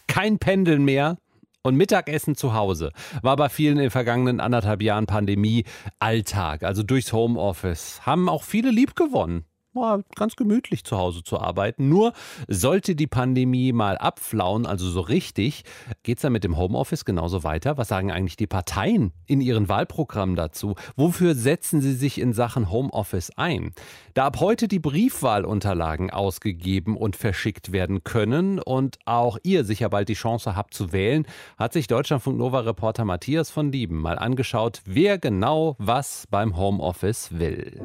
Kein 0.07 0.39
Pendeln 0.39 0.85
mehr, 0.85 1.19
und 1.63 1.77
Mittagessen 1.77 2.37
zu 2.37 2.55
Hause 2.55 2.93
war 3.23 3.37
bei 3.37 3.49
vielen 3.49 3.77
in 3.77 3.83
den 3.83 3.91
vergangenen 3.91 4.41
anderthalb 4.41 4.83
Jahren 4.83 5.07
Pandemie 5.07 5.65
Alltag, 5.99 6.63
also 6.63 6.85
durchs 6.85 7.13
Homeoffice. 7.13 8.07
Haben 8.07 8.29
auch 8.29 8.45
viele 8.45 8.71
lieb 8.71 8.95
gewonnen 8.95 9.45
war 9.77 10.03
ganz 10.15 10.37
gemütlich 10.37 10.85
zu 10.85 10.97
Hause 10.97 11.23
zu 11.23 11.39
arbeiten. 11.39 11.89
Nur 11.89 12.13
sollte 12.49 12.95
die 12.95 13.07
Pandemie 13.07 13.73
mal 13.73 13.99
abflauen, 13.99 14.67
also 14.67 14.89
so 14.89 15.01
richtig, 15.01 15.65
geht 16.03 16.19
es 16.19 16.23
dann 16.23 16.33
mit 16.33 16.45
dem 16.45 16.57
Homeoffice 16.57 17.05
genauso 17.05 17.45
weiter? 17.45 17.77
Was 17.77 17.89
sagen 17.89 18.11
eigentlich 18.11 18.37
die 18.37 18.47
Parteien 18.47 19.13
in 19.27 19.41
ihren 19.41 19.69
Wahlprogrammen 19.69 20.37
dazu? 20.37 20.75
Wofür 20.97 21.35
setzen 21.35 21.81
sie 21.81 21.95
sich 21.95 22.21
in 22.21 22.33
Sachen 22.33 22.71
Homeoffice 22.71 23.31
ein? 23.37 23.73
Da 24.15 24.27
ab 24.27 24.41
heute 24.41 24.67
die 24.69 24.79
Briefwahlunterlagen 24.79 26.11
ausgegeben 26.11 26.97
und 26.97 27.17
verschickt 27.17 27.73
werden 27.73 28.03
können 28.03 28.59
und 28.59 28.99
auch 29.05 29.39
ihr 29.43 29.65
sicher 29.65 29.91
bald 29.91 30.09
die 30.09 30.15
Chance 30.15 30.57
habt 30.57 30.75
zu 30.75 30.93
wählen, 30.93 31.27
hat 31.59 31.73
sich 31.73 31.87
Deutschlandfunk 31.87 32.39
Nova 32.39 32.61
Reporter 32.61 33.05
Matthias 33.05 33.51
von 33.51 33.71
Lieben 33.71 34.01
mal 34.01 34.19
angeschaut, 34.19 34.81
wer 34.87 35.19
genau 35.19 35.77
was 35.79 36.27
beim 36.31 36.57
Homeoffice 36.57 37.39
will. 37.39 37.81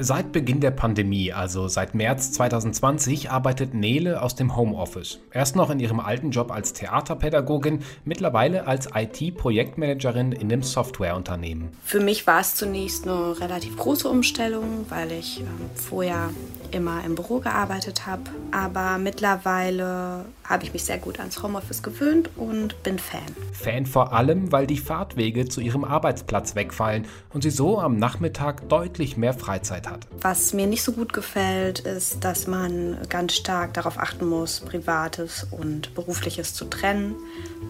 Seit 0.00 0.30
Beginn 0.30 0.60
der 0.60 0.70
Pandemie, 0.70 1.32
also 1.32 1.66
seit 1.66 1.96
März 1.96 2.30
2020, 2.30 3.32
arbeitet 3.32 3.74
Nele 3.74 4.22
aus 4.22 4.36
dem 4.36 4.54
Homeoffice. 4.54 5.18
Erst 5.32 5.56
noch 5.56 5.70
in 5.70 5.80
ihrem 5.80 5.98
alten 5.98 6.30
Job 6.30 6.52
als 6.52 6.72
Theaterpädagogin, 6.72 7.80
mittlerweile 8.04 8.68
als 8.68 8.88
IT-Projektmanagerin 8.94 10.30
in 10.30 10.52
einem 10.52 10.62
Softwareunternehmen. 10.62 11.70
Für 11.84 11.98
mich 11.98 12.28
war 12.28 12.40
es 12.40 12.54
zunächst 12.54 13.08
eine 13.08 13.40
relativ 13.40 13.76
große 13.76 14.08
Umstellung, 14.08 14.86
weil 14.88 15.10
ich 15.10 15.40
äh, 15.40 15.44
vorher 15.74 16.30
immer 16.72 17.04
im 17.04 17.14
Büro 17.14 17.38
gearbeitet 17.38 18.06
habe. 18.06 18.22
Aber 18.50 18.98
mittlerweile 18.98 20.24
habe 20.44 20.64
ich 20.64 20.72
mich 20.72 20.84
sehr 20.84 20.98
gut 20.98 21.18
ans 21.18 21.42
Homeoffice 21.42 21.82
gewöhnt 21.82 22.30
und 22.36 22.82
bin 22.82 22.98
Fan. 22.98 23.20
Fan 23.52 23.86
vor 23.86 24.12
allem, 24.12 24.50
weil 24.50 24.66
die 24.66 24.78
Fahrtwege 24.78 25.48
zu 25.48 25.60
ihrem 25.60 25.84
Arbeitsplatz 25.84 26.54
wegfallen 26.54 27.06
und 27.32 27.42
sie 27.42 27.50
so 27.50 27.78
am 27.78 27.98
Nachmittag 27.98 28.68
deutlich 28.68 29.16
mehr 29.16 29.34
Freizeit 29.34 29.88
hat. 29.88 30.06
Was 30.20 30.54
mir 30.54 30.66
nicht 30.66 30.82
so 30.82 30.92
gut 30.92 31.12
gefällt, 31.12 31.80
ist, 31.80 32.24
dass 32.24 32.46
man 32.46 32.96
ganz 33.08 33.34
stark 33.34 33.74
darauf 33.74 33.98
achten 33.98 34.26
muss, 34.26 34.60
Privates 34.60 35.46
und 35.50 35.94
Berufliches 35.94 36.54
zu 36.54 36.64
trennen, 36.64 37.14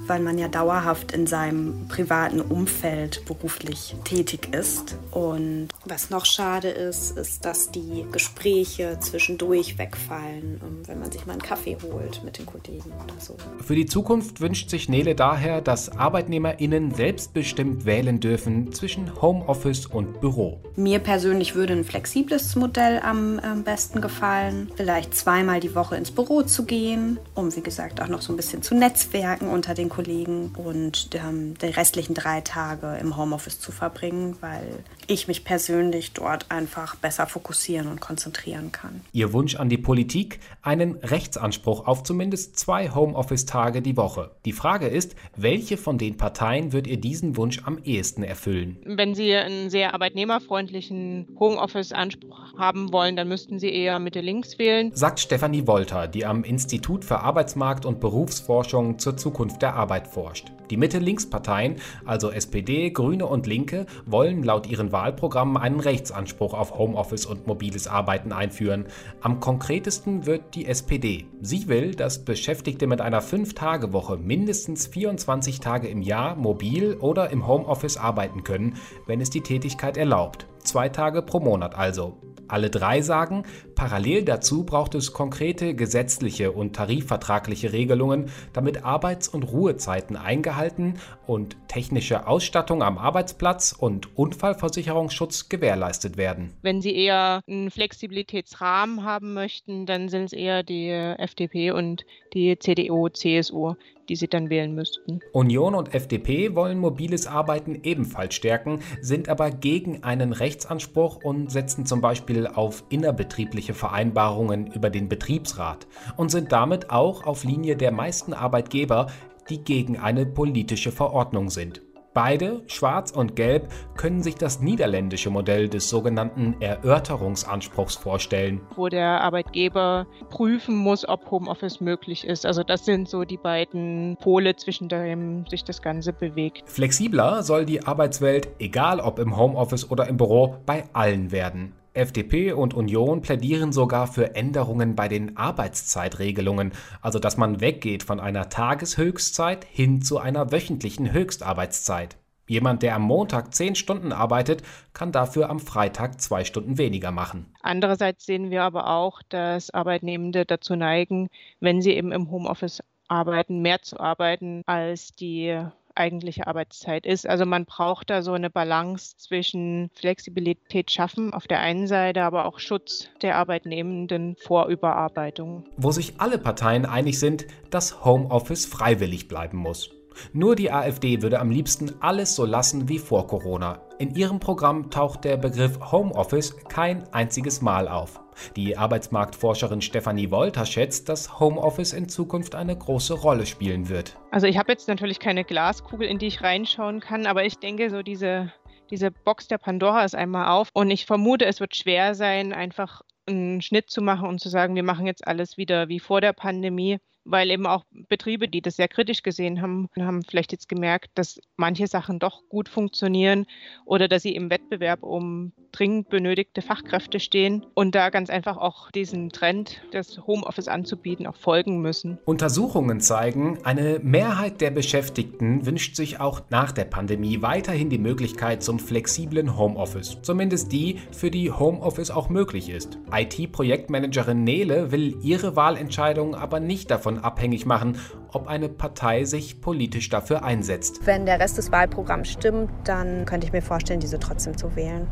weil 0.07 0.21
man 0.21 0.39
ja 0.39 0.49
dauerhaft 0.49 1.13
in 1.13 1.27
seinem 1.27 1.89
privaten 1.89 2.41
Umfeld 2.41 3.25
beruflich 3.27 3.97
tätig 4.05 4.55
ist. 4.55 4.97
Und 5.11 5.69
was 5.85 6.11
noch 6.11 6.25
schade 6.25 6.69
ist, 6.69 7.17
ist, 7.17 7.45
dass 7.45 7.71
die 7.71 8.07
Gespräche 8.13 8.88
zwischendurch 9.01 9.79
wegfallen, 9.79 10.61
ähm, 10.63 10.83
wenn 10.87 11.01
man 11.01 11.13
sich 11.13 11.27
mal 11.27 11.33
einen 11.33 11.43
Kaffee 11.43 11.77
holt 11.83 12.23
mit 12.25 12.39
den 12.39 12.47
Kollegen 12.47 12.91
oder 13.05 13.15
so. 13.19 13.37
Für 13.65 13.75
die 13.75 13.87
Zukunft 13.87 14.41
wünscht 14.41 14.71
sich 14.71 14.89
Nele 14.89 15.15
daher, 15.15 15.61
dass 15.61 15.91
ArbeitnehmerInnen 15.91 16.95
selbstbestimmt 16.95 17.85
wählen 17.85 18.21
dürfen 18.21 18.73
zwischen 18.73 19.21
Homeoffice 19.21 19.87
und 19.87 20.21
Büro. 20.21 20.61
Mir 20.77 20.99
persönlich 20.99 21.55
würde 21.55 21.75
ein 21.75 21.85
flexibles 21.85 22.57
Modell 22.57 23.01
am, 23.01 23.39
am 23.41 23.65
besten 23.65 24.01
gefallen. 24.01 24.71
Vielleicht 24.77 25.15
zweimal 25.15 25.61
die 25.61 25.75
Woche 25.75 25.97
ins 25.97 26.11
Büro 26.11 26.43
zu 26.43 26.65
gehen, 26.65 27.19
um 27.35 27.55
wie 27.55 27.63
gesagt 27.63 28.01
auch 28.01 28.09
noch 28.09 28.23
so 28.23 28.33
ein 28.33 28.37
bisschen 28.37 28.63
zu 28.63 28.75
netzwerken 28.75 29.49
unter 29.49 29.75
den 29.75 29.89
Kollegen 29.89 30.53
und 30.57 31.11
ähm, 31.15 31.55
die 31.61 31.67
restlichen 31.67 32.15
drei 32.15 32.41
Tage 32.41 32.99
im 33.01 33.17
Homeoffice 33.17 33.61
zu 33.61 33.73
verbringen, 33.73 34.37
weil 34.41 34.67
ich 35.09 35.27
mich 35.27 35.45
persönlich 35.45 36.13
dort 36.13 36.51
einfach 36.51 36.95
besser 36.97 37.27
fokussieren 37.27 37.89
und 37.89 38.01
konzentrieren 38.01 38.71
kann. 38.73 39.01
Ihr 39.13 39.33
Wunsch 39.33 39.57
an 39.57 39.69
die 39.69 39.79
Politik? 39.79 40.39
Einen 40.63 40.97
Rechtsanspruch 40.97 41.87
auf 41.87 42.03
zumindest 42.03 42.59
zwei 42.59 42.91
Homeoffice-Tage 42.91 43.83
die 43.83 43.97
Woche. 43.97 44.31
Die 44.45 44.53
Frage 44.53 44.87
ist, 44.87 45.17
welche 45.37 45.77
von 45.77 45.99
den 45.99 46.17
Parteien 46.17 46.73
wird 46.73 46.87
ihr 46.87 47.01
diesen 47.01 47.37
Wunsch 47.37 47.63
am 47.65 47.79
ehesten 47.83 48.23
erfüllen? 48.23 48.77
Wenn 48.85 49.15
Sie 49.15 49.35
einen 49.35 49.71
sehr 49.71 49.95
arbeitnehmerfreundlichen 49.95 51.37
Homeoffice-Anspruch 51.39 52.55
haben 52.59 52.93
wollen, 52.93 53.17
dann 53.17 53.29
müssten 53.29 53.59
Sie 53.59 53.73
eher 53.73 53.99
Mitte 53.99 54.21
links 54.21 54.59
wählen. 54.59 54.93
Sagt 54.95 55.21
Stefanie 55.21 55.67
Wolter, 55.67 56.07
die 56.07 56.27
am 56.27 56.45
Institut 56.45 57.05
für 57.05 57.21
Arbeitsmarkt 57.21 57.87
und 57.87 58.01
Berufsforschung 58.01 58.99
zur 58.99 59.17
Zukunft 59.17 59.63
der 59.63 59.75
Arbeit 59.75 60.09
forscht. 60.09 60.53
Die 60.71 60.77
Mitte-Links-Parteien, 60.77 61.77
also 62.05 62.31
SPD, 62.31 62.91
Grüne 62.91 63.27
und 63.27 63.47
Linke, 63.47 63.87
wollen 64.07 64.43
laut 64.43 64.67
ihren 64.67 64.93
Wahlprogrammen 64.93 65.57
einen 65.57 65.81
Rechtsanspruch 65.81 66.55
auf 66.55 66.77
Homeoffice 66.79 67.27
und 67.27 67.47
mobiles 67.47 67.87
Arbeiten 67.87 68.33
einführen. 68.33 68.87
Am 69.21 69.41
konkretesten 69.41 70.27
wird 70.27 70.55
die 70.55 70.67
SPD. 70.67 71.27
Sie 71.41 71.69
will, 71.69 71.95
dass 71.95 72.25
Beschäftigte 72.25 72.87
mit 72.87 73.01
einer 73.01 73.23
5-Tage-Woche 73.23 74.17
mindestens 74.17 74.87
24 74.87 75.61
Tage 75.61 75.89
im 75.89 76.03
Jahr 76.03 76.37
mobil 76.37 76.95
oder 76.95 77.31
im 77.31 77.47
Homeoffice 77.47 77.97
arbeiten 77.97 78.45
können, 78.45 78.77
wenn 79.07 79.21
es 79.21 79.31
die 79.31 79.43
Tätigkeit 79.43 79.97
erlaubt. 79.97 80.47
Zwei 80.69 80.91
Tage 80.91 81.23
pro 81.23 81.41
Monat 81.41 81.75
also. 81.75 82.19
Alle 82.47 82.69
drei 82.69 83.01
sagen, 83.01 83.45
parallel 83.75 84.23
dazu 84.25 84.65
braucht 84.65 84.95
es 84.95 85.15
konkrete 85.15 85.75
gesetzliche 85.75 86.53
und 86.53 86.77
tarifvertragliche 86.77 87.73
Regelungen, 87.73 88.31
damit 88.53 88.85
Arbeits- 88.85 89.29
und 89.29 89.45
Ruhezeiten 89.45 90.15
eingehalten 90.17 91.01
und 91.27 91.57
technische 91.69 92.27
Ausstattung 92.27 92.83
am 92.83 92.99
Arbeitsplatz 92.99 93.75
und 93.79 94.15
Unfallversicherungsschutz 94.15 95.49
gewährleistet 95.49 96.19
werden. 96.19 96.53
Wenn 96.61 96.83
Sie 96.83 96.95
eher 96.95 97.41
einen 97.49 97.71
Flexibilitätsrahmen 97.71 99.05
haben 99.05 99.33
möchten, 99.33 99.87
dann 99.87 100.11
sind 100.11 100.25
es 100.25 100.33
eher 100.35 100.63
die 100.63 100.91
FDP 100.91 101.71
und 101.71 102.05
die 102.39 102.59
CDU, 102.59 103.09
CSU, 103.09 103.75
die 104.09 104.17
sie 104.17 104.29
dann 104.29 104.49
wählen 104.49 104.75
müssten. 104.75 105.21
Union 105.33 105.75
und 105.75 105.93
FDP 105.95 106.55
wollen 106.55 106.79
mobiles 106.79 107.27
Arbeiten 107.27 107.81
ebenfalls 107.83 108.35
stärken, 108.35 108.81
sind 109.01 109.29
aber 109.29 109.51
gegen 109.51 110.05
einen 110.05 110.33
Rechtsanspruch 110.33 111.17
und 111.23 111.51
setzen 111.51 111.85
zum 111.85 112.01
Beispiel 112.01 112.47
auf 112.47 112.85
innerbetriebliche 112.91 113.75
Vereinbarungen 113.75 114.69
über 114.69 114.89
den 114.89 115.09
Betriebsrat 115.09 115.87
und 116.17 116.31
sind 116.31 116.53
damit 116.53 116.91
auch 116.91 117.27
auf 117.27 117.45
Linie 117.45 117.77
der 117.77 117.91
meisten 117.91 118.33
Arbeitgeber, 118.33 119.09
die 119.51 119.65
gegen 119.65 119.99
eine 119.99 120.27
politische 120.27 120.93
Verordnung 120.93 121.51
sind. 121.51 121.83
Beide, 122.21 122.63
Schwarz 122.67 123.13
und 123.13 123.37
Gelb, 123.37 123.69
können 123.97 124.25
sich 124.25 124.35
das 124.35 124.59
niederländische 124.59 125.31
Modell 125.31 125.69
des 125.69 125.89
sogenannten 125.89 126.61
Erörterungsanspruchs 126.61 127.95
vorstellen. 127.95 128.61
Wo 128.75 128.89
der 128.89 129.21
Arbeitgeber 129.21 130.09
prüfen 130.29 130.75
muss, 130.75 131.09
ob 131.09 131.31
Homeoffice 131.31 131.81
möglich 131.81 132.27
ist. 132.27 132.45
Also 132.45 132.65
das 132.65 132.85
sind 132.85 133.09
so 133.09 133.23
die 133.23 133.37
beiden 133.37 134.17
Pole, 134.21 134.57
zwischen 134.57 134.89
denen 134.89 135.47
sich 135.47 135.63
das 135.63 135.81
Ganze 135.81 136.13
bewegt. 136.13 136.69
Flexibler 136.69 137.45
soll 137.45 137.65
die 137.65 137.87
Arbeitswelt, 137.87 138.49
egal 138.59 138.99
ob 138.99 139.21
im 139.21 139.37
Homeoffice 139.37 139.89
oder 139.89 140.09
im 140.09 140.17
Büro, 140.17 140.57
bei 140.67 140.87
allen 140.95 141.31
werden. 141.31 141.73
FDP 141.99 142.53
und 142.53 142.75
Union 142.75 143.21
plädieren 143.21 143.73
sogar 143.73 144.07
für 144.07 144.35
Änderungen 144.35 144.97
bei 144.97 145.09
den 145.09 145.37
Arbeitszeitregelungen, 145.37 146.73
also 147.03 147.19
dass 147.19 147.37
man 147.37 147.61
weggeht 147.61 148.03
von 148.03 148.21
einer 148.21 148.49
Tageshöchstzeit 148.49 149.67
hin 149.71 150.01
zu 150.01 150.19
einer 150.19 150.53
wöchentlichen 150.53 151.13
Höchstarbeitszeit. 151.13 152.17
Jemand, 152.47 152.83
der 152.83 152.95
am 152.95 153.03
Montag 153.03 153.55
zehn 153.55 153.75
Stunden 153.75 154.11
arbeitet, 154.11 154.63
kann 154.95 155.13
dafür 155.13 155.51
am 155.51 155.61
Freitag 155.61 156.21
zwei 156.21 156.45
Stunden 156.45 156.79
weniger 156.79 157.11
machen. 157.11 157.53
Andererseits 157.61 158.25
sehen 158.25 158.51
wir 158.51 158.63
aber 158.63 158.89
auch, 158.89 159.21
dass 159.29 159.69
Arbeitnehmende 159.71 160.47
dazu 160.47 160.75
neigen, 160.75 161.29
wenn 161.61 161.83
sie 161.83 161.93
eben 161.93 162.11
im 162.11 162.31
Homeoffice 162.31 162.83
arbeiten, 163.07 163.61
mehr 163.61 163.83
zu 163.83 164.01
arbeiten 164.01 164.63
als 164.67 165.13
die 165.13 165.63
eigentliche 165.99 166.47
Arbeitszeit 166.47 167.07
ist. 167.07 167.29
Also 167.29 167.45
man 167.45 167.65
braucht 167.65 168.11
da 168.11 168.23
so 168.23 168.33
eine 168.33 168.51
Balance 168.51 169.17
zwischen 169.17 169.91
Flexibilität 169.95 170.91
schaffen 170.91 171.33
auf 171.35 171.47
der 171.47 171.61
einen 171.61 171.87
Seite, 171.87 172.23
aber 172.23 172.47
auch 172.47 172.59
Schutz 172.59 173.09
der 173.23 173.37
Arbeitnehmenden 173.37 174.37
vor 174.39 174.67
Überarbeitung. 174.67 175.65
Wo 175.77 175.91
sich 175.91 176.21
alle 176.21 176.39
Parteien 176.39 176.87
einig 176.87 177.19
sind, 177.19 177.47
dass 177.71 178.05
Homeoffice 178.05 178.67
freiwillig 178.67 179.29
bleiben 179.29 179.59
muss. 179.59 179.91
Nur 180.33 180.57
die 180.57 180.71
AfD 180.71 181.23
würde 181.23 181.41
am 181.41 181.51
liebsten 181.51 181.93
alles 182.01 182.35
so 182.35 182.45
lassen 182.45 182.89
wie 182.89 182.99
vor 182.99 183.27
Corona. 183.27 183.81
In 183.99 184.15
ihrem 184.15 184.39
Programm 184.39 184.91
taucht 184.91 185.25
der 185.25 185.37
Begriff 185.37 185.79
Homeoffice 185.93 186.57
kein 186.69 187.13
einziges 187.13 187.63
Mal 187.63 187.89
auf. 187.89 188.21
Die 188.57 188.77
Arbeitsmarktforscherin 188.77 189.81
Stefanie 189.81 190.31
Wolter 190.31 190.67
schätzt, 190.67 191.09
dass 191.09 191.41
Homeoffice 191.41 191.93
in 191.93 192.09
Zukunft 192.09 192.55
eine 192.55 192.77
große 192.77 193.15
Rolle 193.15 193.47
spielen 193.47 193.89
wird. 193.89 194.17
Also 194.31 194.47
ich 194.47 194.59
habe 194.59 194.71
jetzt 194.71 194.89
natürlich 194.89 195.19
keine 195.19 195.45
Glaskugel, 195.45 196.09
in 196.09 196.19
die 196.19 196.29
ich 196.29 196.43
reinschauen 196.43 197.01
kann, 197.01 197.27
aber 197.27 197.45
ich 197.45 197.59
denke, 197.59 197.91
so 197.91 198.03
diese, 198.03 198.53
diese 198.91 199.11
Box 199.11 199.49
der 199.49 199.59
Pandora 199.59 200.05
ist 200.05 200.15
einmal 200.15 200.49
auf 200.49 200.69
und 200.73 200.91
ich 200.91 201.07
vermute, 201.07 201.47
es 201.47 201.61
wird 201.61 201.75
schwer 201.75 202.15
sein, 202.15 202.53
einfach 202.53 203.03
einen 203.27 203.61
Schnitt 203.61 203.91
zu 203.91 204.01
machen 204.01 204.29
und 204.29 204.41
zu 204.41 204.49
sagen, 204.49 204.75
wir 204.75 204.83
machen 204.83 205.07
jetzt 205.07 205.27
alles 205.27 205.57
wieder 205.57 205.89
wie 205.89 206.01
vor 206.01 206.21
der 206.21 206.33
Pandemie 206.33 206.99
weil 207.29 207.51
eben 207.51 207.67
auch 207.67 207.85
Betriebe, 208.09 208.49
die 208.49 208.63
das 208.63 208.77
sehr 208.77 208.89
kritisch 208.89 209.23
gesehen 209.23 209.61
haben, 209.61 209.89
haben 209.99 210.23
vielleicht 210.23 210.53
jetzt 210.53 210.69
gemerkt, 210.69 211.11
dass 211.15 211.41
manche 211.57 211.87
Sachen 211.87 212.19
doch 212.19 212.43
gut 212.49 212.69
funktionieren 212.69 213.47
oder 213.85 214.09
dass 214.09 214.23
sie 214.23 214.35
im 214.35 214.51
Wettbewerb 214.51 215.03
um 215.03 215.53
dringend 215.73 216.09
benötigte 216.09 216.63
Fachkräfte 216.63 217.21
stehen 217.21 217.67
und 217.75 217.95
da 217.95 218.09
ganz 218.09 218.31
einfach 218.31 218.57
auch 218.57 218.91
diesen 218.91 219.29
Trend, 219.29 219.83
das 219.93 220.27
Homeoffice 220.27 220.69
anzubieten, 220.69 221.27
auch 221.27 221.37
folgen 221.37 221.83
müssen. 221.83 222.19
Untersuchungen 222.25 223.01
zeigen, 223.01 223.59
eine 223.65 224.01
Mehrheit 224.03 224.63
der 224.63 224.71
Beschäftigten 224.71 225.67
wünscht 225.67 225.97
sich 225.97 226.21
auch 226.21 226.41
nach 226.49 226.73
der 226.73 226.87
Pandemie 226.87 227.43
weiterhin 227.43 227.91
die 227.91 227.99
Möglichkeit 227.99 228.63
zum 228.63 228.79
flexiblen 228.79 229.59
Homeoffice. 229.59 230.19
Zumindest 230.23 230.73
die, 230.73 230.99
für 231.13 231.31
die 231.31 231.51
Homeoffice 231.51 232.11
auch 232.11 232.31
möglich 232.31 232.71
ist. 232.71 232.99
IT-Projektmanagerin 233.13 234.43
Nele 234.45 234.91
will 234.91 235.17
ihre 235.23 235.57
Wahlentscheidung 235.57 236.35
aber 236.35 236.61
nicht 236.61 236.91
davon 236.91 237.18
abhängig 237.19 237.67
machen, 237.67 237.99
ob 238.33 238.49
eine 238.49 238.69
Partei 238.69 239.25
sich 239.25 239.61
politisch 239.61 240.09
dafür 240.09 240.45
einsetzt. 240.45 241.01
Wenn 241.05 241.27
der 241.27 241.41
Rest 241.41 241.59
des 241.59 241.73
Wahlprogramms 241.73 242.29
stimmt, 242.29 242.71
dann 242.85 243.25
könnte 243.25 243.47
ich 243.47 243.53
mir 243.53 243.63
vorstellen, 243.63 244.01
diese 244.01 244.19
trotzdem 244.19 244.57
zu 244.57 244.75
wählen. 244.77 245.07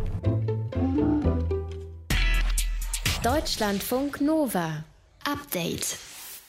Deutschlandfunk 3.22 4.20
Nova. 4.20 4.84
Update. 5.24 5.98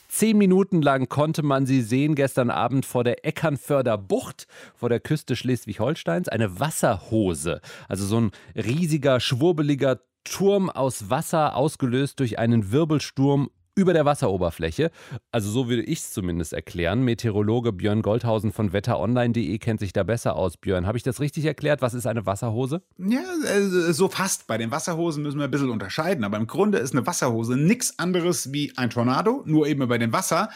Zehn 0.08 0.38
Minuten 0.38 0.80
lang 0.80 1.08
konnte 1.08 1.42
man 1.42 1.66
sie 1.66 1.82
sehen 1.82 2.14
gestern 2.14 2.50
Abend 2.50 2.86
vor 2.86 3.04
der 3.04 3.26
Eckernförder 3.26 3.98
Bucht, 3.98 4.46
vor 4.74 4.88
der 4.88 5.00
Küste 5.00 5.36
Schleswig-Holsteins. 5.36 6.28
Eine 6.28 6.58
Wasserhose, 6.60 7.60
also 7.88 8.06
so 8.06 8.20
ein 8.20 8.30
riesiger, 8.54 9.20
schwurbeliger 9.20 10.00
Turm 10.24 10.70
aus 10.70 11.10
Wasser, 11.10 11.56
ausgelöst 11.56 12.20
durch 12.20 12.38
einen 12.38 12.72
Wirbelsturm 12.72 13.50
über 13.78 13.92
der 13.92 14.04
Wasseroberfläche. 14.04 14.90
Also 15.30 15.50
so 15.50 15.68
würde 15.68 15.84
ich 15.84 16.00
es 16.00 16.10
zumindest 16.10 16.52
erklären. 16.52 17.02
Meteorologe 17.02 17.72
Björn 17.72 18.02
Goldhausen 18.02 18.50
von 18.50 18.72
wetteronline.de 18.72 19.56
kennt 19.58 19.78
sich 19.78 19.92
da 19.92 20.02
besser 20.02 20.34
aus. 20.34 20.56
Björn, 20.56 20.86
habe 20.86 20.98
ich 20.98 21.04
das 21.04 21.20
richtig 21.20 21.44
erklärt? 21.44 21.80
Was 21.80 21.94
ist 21.94 22.06
eine 22.06 22.26
Wasserhose? 22.26 22.82
Ja, 22.98 23.20
äh, 23.46 23.92
so 23.92 24.08
fast. 24.08 24.48
Bei 24.48 24.58
den 24.58 24.72
Wasserhosen 24.72 25.22
müssen 25.22 25.38
wir 25.38 25.44
ein 25.44 25.50
bisschen 25.50 25.70
unterscheiden. 25.70 26.24
Aber 26.24 26.38
im 26.38 26.48
Grunde 26.48 26.78
ist 26.78 26.92
eine 26.92 27.06
Wasserhose 27.06 27.56
nichts 27.56 28.00
anderes 28.00 28.52
wie 28.52 28.72
ein 28.76 28.90
Tornado, 28.90 29.44
nur 29.46 29.68
eben 29.68 29.82
über 29.82 29.98
dem 29.98 30.12
Wasser. 30.12 30.48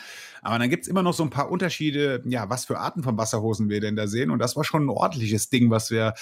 Aber 0.43 0.59
dann 0.59 0.69
gibt 0.69 0.83
es 0.83 0.89
immer 0.89 1.05
noch 1.05 1.15
so 1.15 1.23
ein 1.23 1.31
paar 1.31 1.49
Unterschiede, 1.49 2.21
ja, 2.27 2.51
was 2.51 2.65
für 2.65 2.81
Arten 2.81 3.05
von 3.05 3.17
Wasserhosen 3.17 3.69
wir 3.69 3.81
denn 3.81 3.95
da 3.95 4.09
sehen. 4.09 4.33
Und 4.33 4.41
das 4.41 4.57
war 4.57 4.65
schon 4.65 4.87
ein 4.87 4.89
ordentliches 4.89 5.49
Ding, 5.49 5.71
was 5.71 5.93
wir 5.93 6.15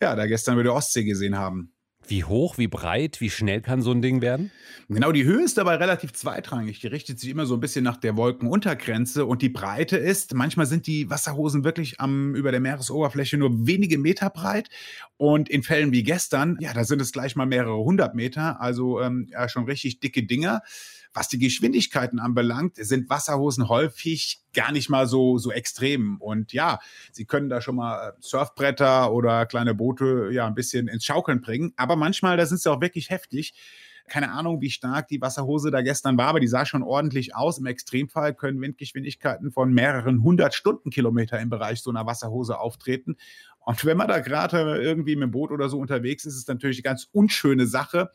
ja 0.00 0.16
da 0.16 0.26
gestern 0.26 0.54
über 0.54 0.62
der 0.62 0.74
Ostsee 0.74 1.04
gesehen 1.04 1.36
haben. 1.36 1.74
Wie 2.08 2.24
hoch, 2.24 2.56
wie 2.56 2.68
breit, 2.68 3.20
wie 3.20 3.28
schnell 3.28 3.60
kann 3.60 3.82
so 3.82 3.90
ein 3.90 4.00
Ding 4.00 4.22
werden? 4.22 4.50
Genau, 4.88 5.12
die 5.12 5.24
Höhe 5.24 5.44
ist 5.44 5.58
dabei 5.58 5.74
relativ 5.74 6.14
zweitrangig. 6.14 6.80
Die 6.80 6.86
richtet 6.86 7.20
sich 7.20 7.28
immer 7.28 7.44
so 7.44 7.54
ein 7.54 7.60
bisschen 7.60 7.84
nach 7.84 7.98
der 7.98 8.16
Wolkenuntergrenze 8.16 9.26
und 9.26 9.42
die 9.42 9.50
Breite 9.50 9.98
ist, 9.98 10.32
manchmal 10.32 10.64
sind 10.64 10.86
die 10.86 11.10
Wasserhosen 11.10 11.64
wirklich 11.64 12.00
am, 12.00 12.34
über 12.34 12.50
der 12.50 12.60
Meeresoberfläche 12.60 13.36
nur 13.36 13.66
wenige 13.66 13.98
Meter 13.98 14.30
breit 14.30 14.70
und 15.18 15.50
in 15.50 15.62
Fällen 15.62 15.92
wie 15.92 16.02
gestern, 16.02 16.56
ja, 16.60 16.72
da 16.72 16.84
sind 16.84 17.02
es 17.02 17.12
gleich 17.12 17.36
mal 17.36 17.44
mehrere 17.44 17.76
hundert 17.76 18.14
Meter, 18.14 18.58
also 18.60 19.02
ähm, 19.02 19.26
ja, 19.30 19.46
schon 19.50 19.64
richtig 19.64 20.00
dicke 20.00 20.22
Dinger. 20.22 20.62
Was 21.12 21.28
die 21.28 21.38
Geschwindigkeiten 21.38 22.18
anbelangt, 22.18 22.76
sind 22.76 23.08
Wasserhosen 23.10 23.68
häufig 23.68 24.40
gar 24.52 24.72
nicht 24.72 24.88
mal 24.88 25.06
so, 25.06 25.38
so 25.38 25.50
extrem. 25.50 26.20
Und 26.20 26.52
ja, 26.52 26.78
sie 27.12 27.24
können 27.24 27.48
da 27.48 27.60
schon 27.60 27.76
mal 27.76 28.10
äh, 28.10 28.12
Surfbretter 28.20 29.12
oder 29.12 29.46
kleine 29.46 29.74
Boote 29.74 30.30
ja 30.32 30.46
ein 30.46 30.54
bisschen 30.54 30.88
ins 30.88 31.04
Schaukeln 31.04 31.40
bringen. 31.40 31.72
Aber 31.76 31.96
manchmal, 31.96 32.36
da 32.36 32.46
sind 32.46 32.60
sie 32.60 32.70
auch 32.70 32.80
wirklich 32.80 33.10
heftig. 33.10 33.54
Keine 34.08 34.32
Ahnung, 34.32 34.60
wie 34.62 34.70
stark 34.70 35.08
die 35.08 35.20
Wasserhose 35.20 35.70
da 35.70 35.82
gestern 35.82 36.16
war, 36.16 36.28
aber 36.28 36.40
die 36.40 36.48
sah 36.48 36.64
schon 36.64 36.82
ordentlich 36.82 37.36
aus. 37.36 37.58
Im 37.58 37.66
Extremfall 37.66 38.34
können 38.34 38.60
Windgeschwindigkeiten 38.60 39.50
von 39.50 39.72
mehreren 39.72 40.22
hundert 40.22 40.54
Stundenkilometer 40.54 41.38
im 41.38 41.50
Bereich 41.50 41.82
so 41.82 41.90
einer 41.90 42.06
Wasserhose 42.06 42.58
auftreten. 42.58 43.16
Und 43.60 43.84
wenn 43.84 43.98
man 43.98 44.08
da 44.08 44.20
gerade 44.20 44.80
irgendwie 44.80 45.14
mit 45.14 45.24
dem 45.24 45.30
Boot 45.30 45.50
oder 45.50 45.68
so 45.68 45.78
unterwegs 45.78 46.24
ist, 46.24 46.34
ist 46.34 46.40
es 46.40 46.48
natürlich 46.48 46.78
eine 46.78 46.84
ganz 46.84 47.08
unschöne 47.12 47.66
Sache 47.66 48.10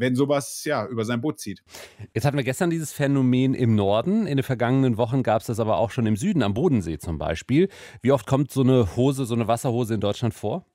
wenn 0.00 0.16
sowas 0.16 0.64
ja 0.64 0.86
über 0.86 1.04
sein 1.04 1.20
Boot 1.20 1.38
zieht. 1.38 1.62
Jetzt 2.14 2.24
hatten 2.24 2.36
wir 2.36 2.44
gestern 2.44 2.70
dieses 2.70 2.92
Phänomen 2.92 3.54
im 3.54 3.74
Norden. 3.74 4.26
In 4.26 4.38
den 4.38 4.42
vergangenen 4.42 4.96
Wochen 4.96 5.22
gab 5.22 5.42
es 5.42 5.46
das 5.46 5.60
aber 5.60 5.76
auch 5.76 5.90
schon 5.90 6.06
im 6.06 6.16
Süden, 6.16 6.42
am 6.42 6.54
Bodensee 6.54 6.98
zum 6.98 7.18
Beispiel. 7.18 7.68
Wie 8.02 8.10
oft 8.10 8.26
kommt 8.26 8.50
so 8.50 8.62
eine 8.62 8.96
Hose, 8.96 9.26
so 9.26 9.34
eine 9.34 9.46
Wasserhose 9.46 9.94
in 9.94 10.00
Deutschland 10.00 10.34
vor? 10.34 10.66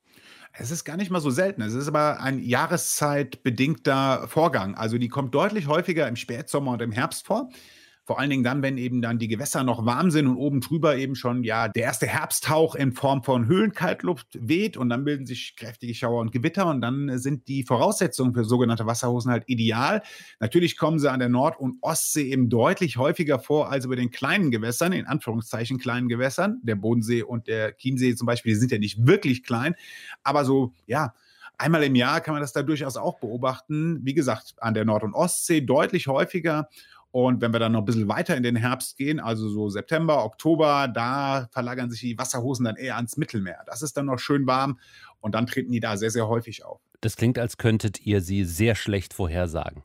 Es 0.58 0.72
ist 0.72 0.86
gar 0.86 0.96
nicht 0.96 1.12
mal 1.12 1.20
so 1.20 1.32
selten. 1.32 1.62
Es 1.62 1.74
ist 1.74 1.88
aber 1.88 2.22
ein 2.22 2.40
jahreszeitbedingter 2.40 4.28
Vorgang. 4.30 4.76
Also 4.76 4.98
die 4.98 5.10
kommt 5.10 5.36
deutlich 5.36 5.68
häufiger 5.68 6.08
im 6.08 6.16
Spätsommer 6.16 6.72
und 6.72 6.82
im 6.82 6.94
Herbst 6.94 7.26
vor. 7.26 7.50
Vor 8.06 8.20
allen 8.20 8.30
Dingen 8.30 8.44
dann, 8.44 8.62
wenn 8.62 8.78
eben 8.78 9.02
dann 9.02 9.18
die 9.18 9.28
Gewässer 9.28 9.64
noch 9.64 9.84
warm 9.84 10.12
sind 10.12 10.28
und 10.28 10.38
oben 10.38 10.62
drüber 10.62 10.96
eben 10.96 11.16
schon 11.16 11.44
ja 11.44 11.68
der 11.68 11.84
erste 11.84 12.06
Herbsttauch 12.06 12.76
in 12.76 12.94
Form 12.94 13.24
von 13.24 13.48
Höhlenkaltluft 13.48 14.28
weht 14.40 14.78
und 14.78 14.90
dann 14.90 15.04
bilden 15.06 15.26
sich 15.26 15.56
kräftige 15.56 15.96
Schauer 15.96 16.22
und 16.22 16.32
Gewitter 16.32 16.68
und 16.68 16.82
dann 16.82 17.18
sind 17.18 17.48
die 17.48 17.64
Voraussetzungen 17.64 18.36
für 18.36 18.46
sogenannte 18.46 18.86
Wasserhosen 18.86 19.32
halt 19.32 19.46
ideal. 19.48 20.04
Natürlich 20.40 20.78
kommen 20.78 21.00
sie 21.00 21.12
an 21.12 21.20
der 21.20 21.30
Nord- 21.30 21.60
und 21.60 21.78
Ostsee 21.82 22.30
eben 22.32 22.48
deutlich 22.50 22.98
häufiger 22.98 23.40
vor 23.40 23.72
als 23.72 23.86
über 23.86 23.96
den 23.96 24.12
kleinen 24.12 24.52
Gewässern, 24.52 24.94
in 24.94 25.08
Anführungszeichen 25.08 25.80
kleinen 25.80 26.08
Gewässern. 26.08 26.60
Der 26.62 26.76
Bodensee 26.76 27.24
und 27.24 27.48
der 27.48 27.76
Chiemsee 27.76 28.14
zum 28.14 28.28
Beispiel, 28.28 28.54
die 28.54 28.60
sind 28.60 28.72
ja 28.72 28.78
nicht 28.78 29.08
wirklich 29.08 29.44
klein, 29.44 29.74
aber 30.24 30.46
so, 30.46 30.74
ja, 30.86 31.16
Einmal 31.58 31.84
im 31.84 31.96
Jahr 31.96 32.20
kann 32.22 32.34
man 32.34 32.42
das 32.42 32.52
da 32.52 32.64
durchaus 32.64 32.98
auch 32.98 33.20
beobachten. 33.20 34.00
Wie 34.04 34.14
gesagt, 34.14 34.56
an 34.58 34.74
der 34.74 34.84
Nord- 34.86 35.04
und 35.04 35.14
Ostsee 35.14 35.62
deutlich 35.62 36.08
häufiger. 36.08 36.70
Und 37.16 37.40
wenn 37.40 37.54
wir 37.54 37.62
dann 37.62 37.72
noch 37.72 37.80
ein 37.80 37.86
bisschen 37.86 38.10
weiter 38.10 38.36
in 38.36 38.44
den 38.44 38.58
Herbst 38.58 38.98
gehen, 38.98 39.22
also 39.22 39.48
so 39.48 39.70
September, 39.70 40.26
Oktober, 40.26 40.90
da 40.94 41.48
verlagern 41.54 41.90
sich 41.90 42.02
die 42.02 42.18
Wasserhosen 42.18 42.66
dann 42.66 42.76
eher 42.76 42.98
ans 42.98 43.16
Mittelmeer. 43.16 43.64
Das 43.68 43.82
ist 43.82 43.96
dann 43.96 44.08
noch 44.08 44.20
schön 44.20 44.46
warm 44.48 44.82
und 45.22 45.34
dann 45.34 45.48
treten 45.48 45.72
die 45.72 45.80
da 45.80 45.96
sehr, 45.96 46.12
sehr 46.12 46.28
häufig 46.28 46.66
auf. 46.66 46.82
Das 47.00 47.16
klingt, 47.16 47.40
als 47.40 47.56
könntet 47.58 48.06
ihr 48.06 48.20
sie 48.20 48.44
sehr 48.44 48.76
schlecht 48.76 49.14
vorhersagen. 49.14 49.84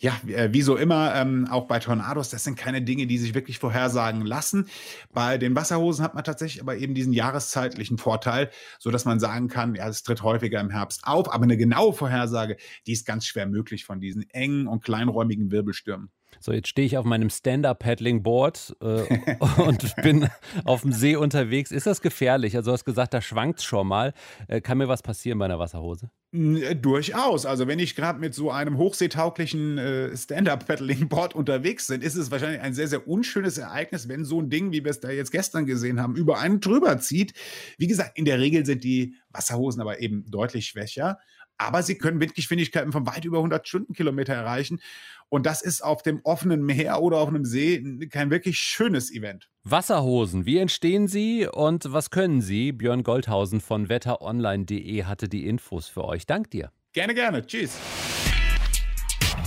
Ja, 0.00 0.20
äh, 0.26 0.52
wie 0.52 0.62
so 0.62 0.76
immer, 0.76 1.14
ähm, 1.14 1.46
auch 1.48 1.68
bei 1.68 1.78
Tornados, 1.78 2.30
das 2.30 2.42
sind 2.42 2.58
keine 2.58 2.82
Dinge, 2.82 3.06
die 3.06 3.18
sich 3.18 3.34
wirklich 3.34 3.60
vorhersagen 3.60 4.22
lassen. 4.22 4.66
Bei 5.12 5.38
den 5.38 5.54
Wasserhosen 5.54 6.04
hat 6.04 6.16
man 6.16 6.24
tatsächlich 6.24 6.60
aber 6.60 6.76
eben 6.76 6.94
diesen 6.94 7.12
jahreszeitlichen 7.12 7.98
Vorteil, 7.98 8.50
so 8.80 8.90
dass 8.90 9.04
man 9.04 9.20
sagen 9.20 9.46
kann, 9.46 9.76
ja, 9.76 9.86
es 9.86 10.02
tritt 10.02 10.24
häufiger 10.24 10.60
im 10.60 10.70
Herbst 10.70 11.02
auf, 11.04 11.32
aber 11.32 11.44
eine 11.44 11.56
genaue 11.56 11.92
Vorhersage, 11.92 12.56
die 12.88 12.92
ist 12.92 13.06
ganz 13.06 13.26
schwer 13.26 13.46
möglich 13.46 13.84
von 13.84 14.00
diesen 14.00 14.28
engen 14.30 14.66
und 14.66 14.82
kleinräumigen 14.82 15.52
Wirbelstürmen. 15.52 16.10
So, 16.40 16.52
jetzt 16.52 16.68
stehe 16.68 16.86
ich 16.86 16.98
auf 16.98 17.04
meinem 17.04 17.30
Stand-Up-Paddling-Board 17.30 18.76
äh, 18.80 19.36
und 19.62 19.96
bin 20.02 20.28
auf 20.64 20.82
dem 20.82 20.92
See 20.92 21.16
unterwegs. 21.16 21.70
Ist 21.70 21.86
das 21.86 22.00
gefährlich? 22.00 22.56
Also, 22.56 22.70
du 22.70 22.72
hast 22.72 22.84
gesagt, 22.84 23.14
da 23.14 23.20
schwankt 23.20 23.60
es 23.60 23.64
schon 23.64 23.86
mal. 23.86 24.12
Äh, 24.48 24.60
kann 24.60 24.78
mir 24.78 24.88
was 24.88 25.02
passieren 25.02 25.38
bei 25.38 25.44
einer 25.46 25.58
Wasserhose? 25.58 26.10
Äh, 26.32 26.74
durchaus. 26.74 27.46
Also, 27.46 27.66
wenn 27.66 27.78
ich 27.78 27.94
gerade 27.94 28.18
mit 28.18 28.34
so 28.34 28.50
einem 28.50 28.78
hochseetauglichen 28.78 29.78
äh, 29.78 30.16
Stand-Up-Paddling-Board 30.16 31.34
unterwegs 31.34 31.86
bin, 31.88 32.02
ist 32.02 32.16
es 32.16 32.30
wahrscheinlich 32.30 32.60
ein 32.60 32.74
sehr, 32.74 32.88
sehr 32.88 33.06
unschönes 33.06 33.58
Ereignis, 33.58 34.08
wenn 34.08 34.24
so 34.24 34.40
ein 34.40 34.50
Ding, 34.50 34.72
wie 34.72 34.84
wir 34.84 34.90
es 34.90 35.00
da 35.00 35.10
jetzt 35.10 35.30
gestern 35.30 35.66
gesehen 35.66 36.00
haben, 36.00 36.16
über 36.16 36.38
einen 36.38 36.60
drüber 36.60 36.98
zieht. 36.98 37.34
Wie 37.78 37.86
gesagt, 37.86 38.18
in 38.18 38.24
der 38.24 38.40
Regel 38.40 38.66
sind 38.66 38.84
die 38.84 39.14
Wasserhosen 39.30 39.80
aber 39.80 40.00
eben 40.00 40.24
deutlich 40.30 40.66
schwächer 40.66 41.18
aber 41.58 41.82
sie 41.82 41.96
können 41.98 42.20
Windgeschwindigkeiten 42.20 42.92
von 42.92 43.06
weit 43.06 43.24
über 43.24 43.38
100 43.38 43.66
Stundenkilometer 43.66 44.34
erreichen. 44.34 44.80
Und 45.28 45.46
das 45.46 45.62
ist 45.62 45.82
auf 45.82 46.02
dem 46.02 46.20
offenen 46.22 46.64
Meer 46.64 47.00
oder 47.00 47.18
auf 47.18 47.28
einem 47.28 47.44
See 47.44 48.08
kein 48.10 48.30
wirklich 48.30 48.58
schönes 48.58 49.12
Event. 49.12 49.48
Wasserhosen, 49.64 50.46
wie 50.46 50.58
entstehen 50.58 51.08
sie 51.08 51.48
und 51.50 51.92
was 51.92 52.10
können 52.10 52.40
sie? 52.40 52.72
Björn 52.72 53.02
Goldhausen 53.02 53.60
von 53.60 53.88
wetteronline.de 53.88 55.04
hatte 55.04 55.28
die 55.28 55.46
Infos 55.46 55.88
für 55.88 56.04
euch. 56.04 56.26
Dank 56.26 56.50
dir. 56.50 56.70
Gerne, 56.92 57.14
gerne. 57.14 57.44
Tschüss. 57.46 57.78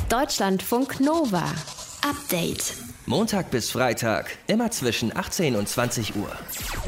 Deutschlandfunk 0.09 0.99
Nova. 0.99 1.45
Update. 2.01 2.75
Montag 3.05 3.51
bis 3.51 3.71
Freitag, 3.71 4.37
immer 4.47 4.69
zwischen 4.71 5.15
18 5.15 5.55
und 5.55 5.69
20 5.69 6.15
Uhr. 6.15 6.31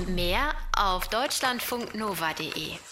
Mehr 0.08 0.52
auf 0.76 1.08
deutschlandfunknova.de. 1.08 2.89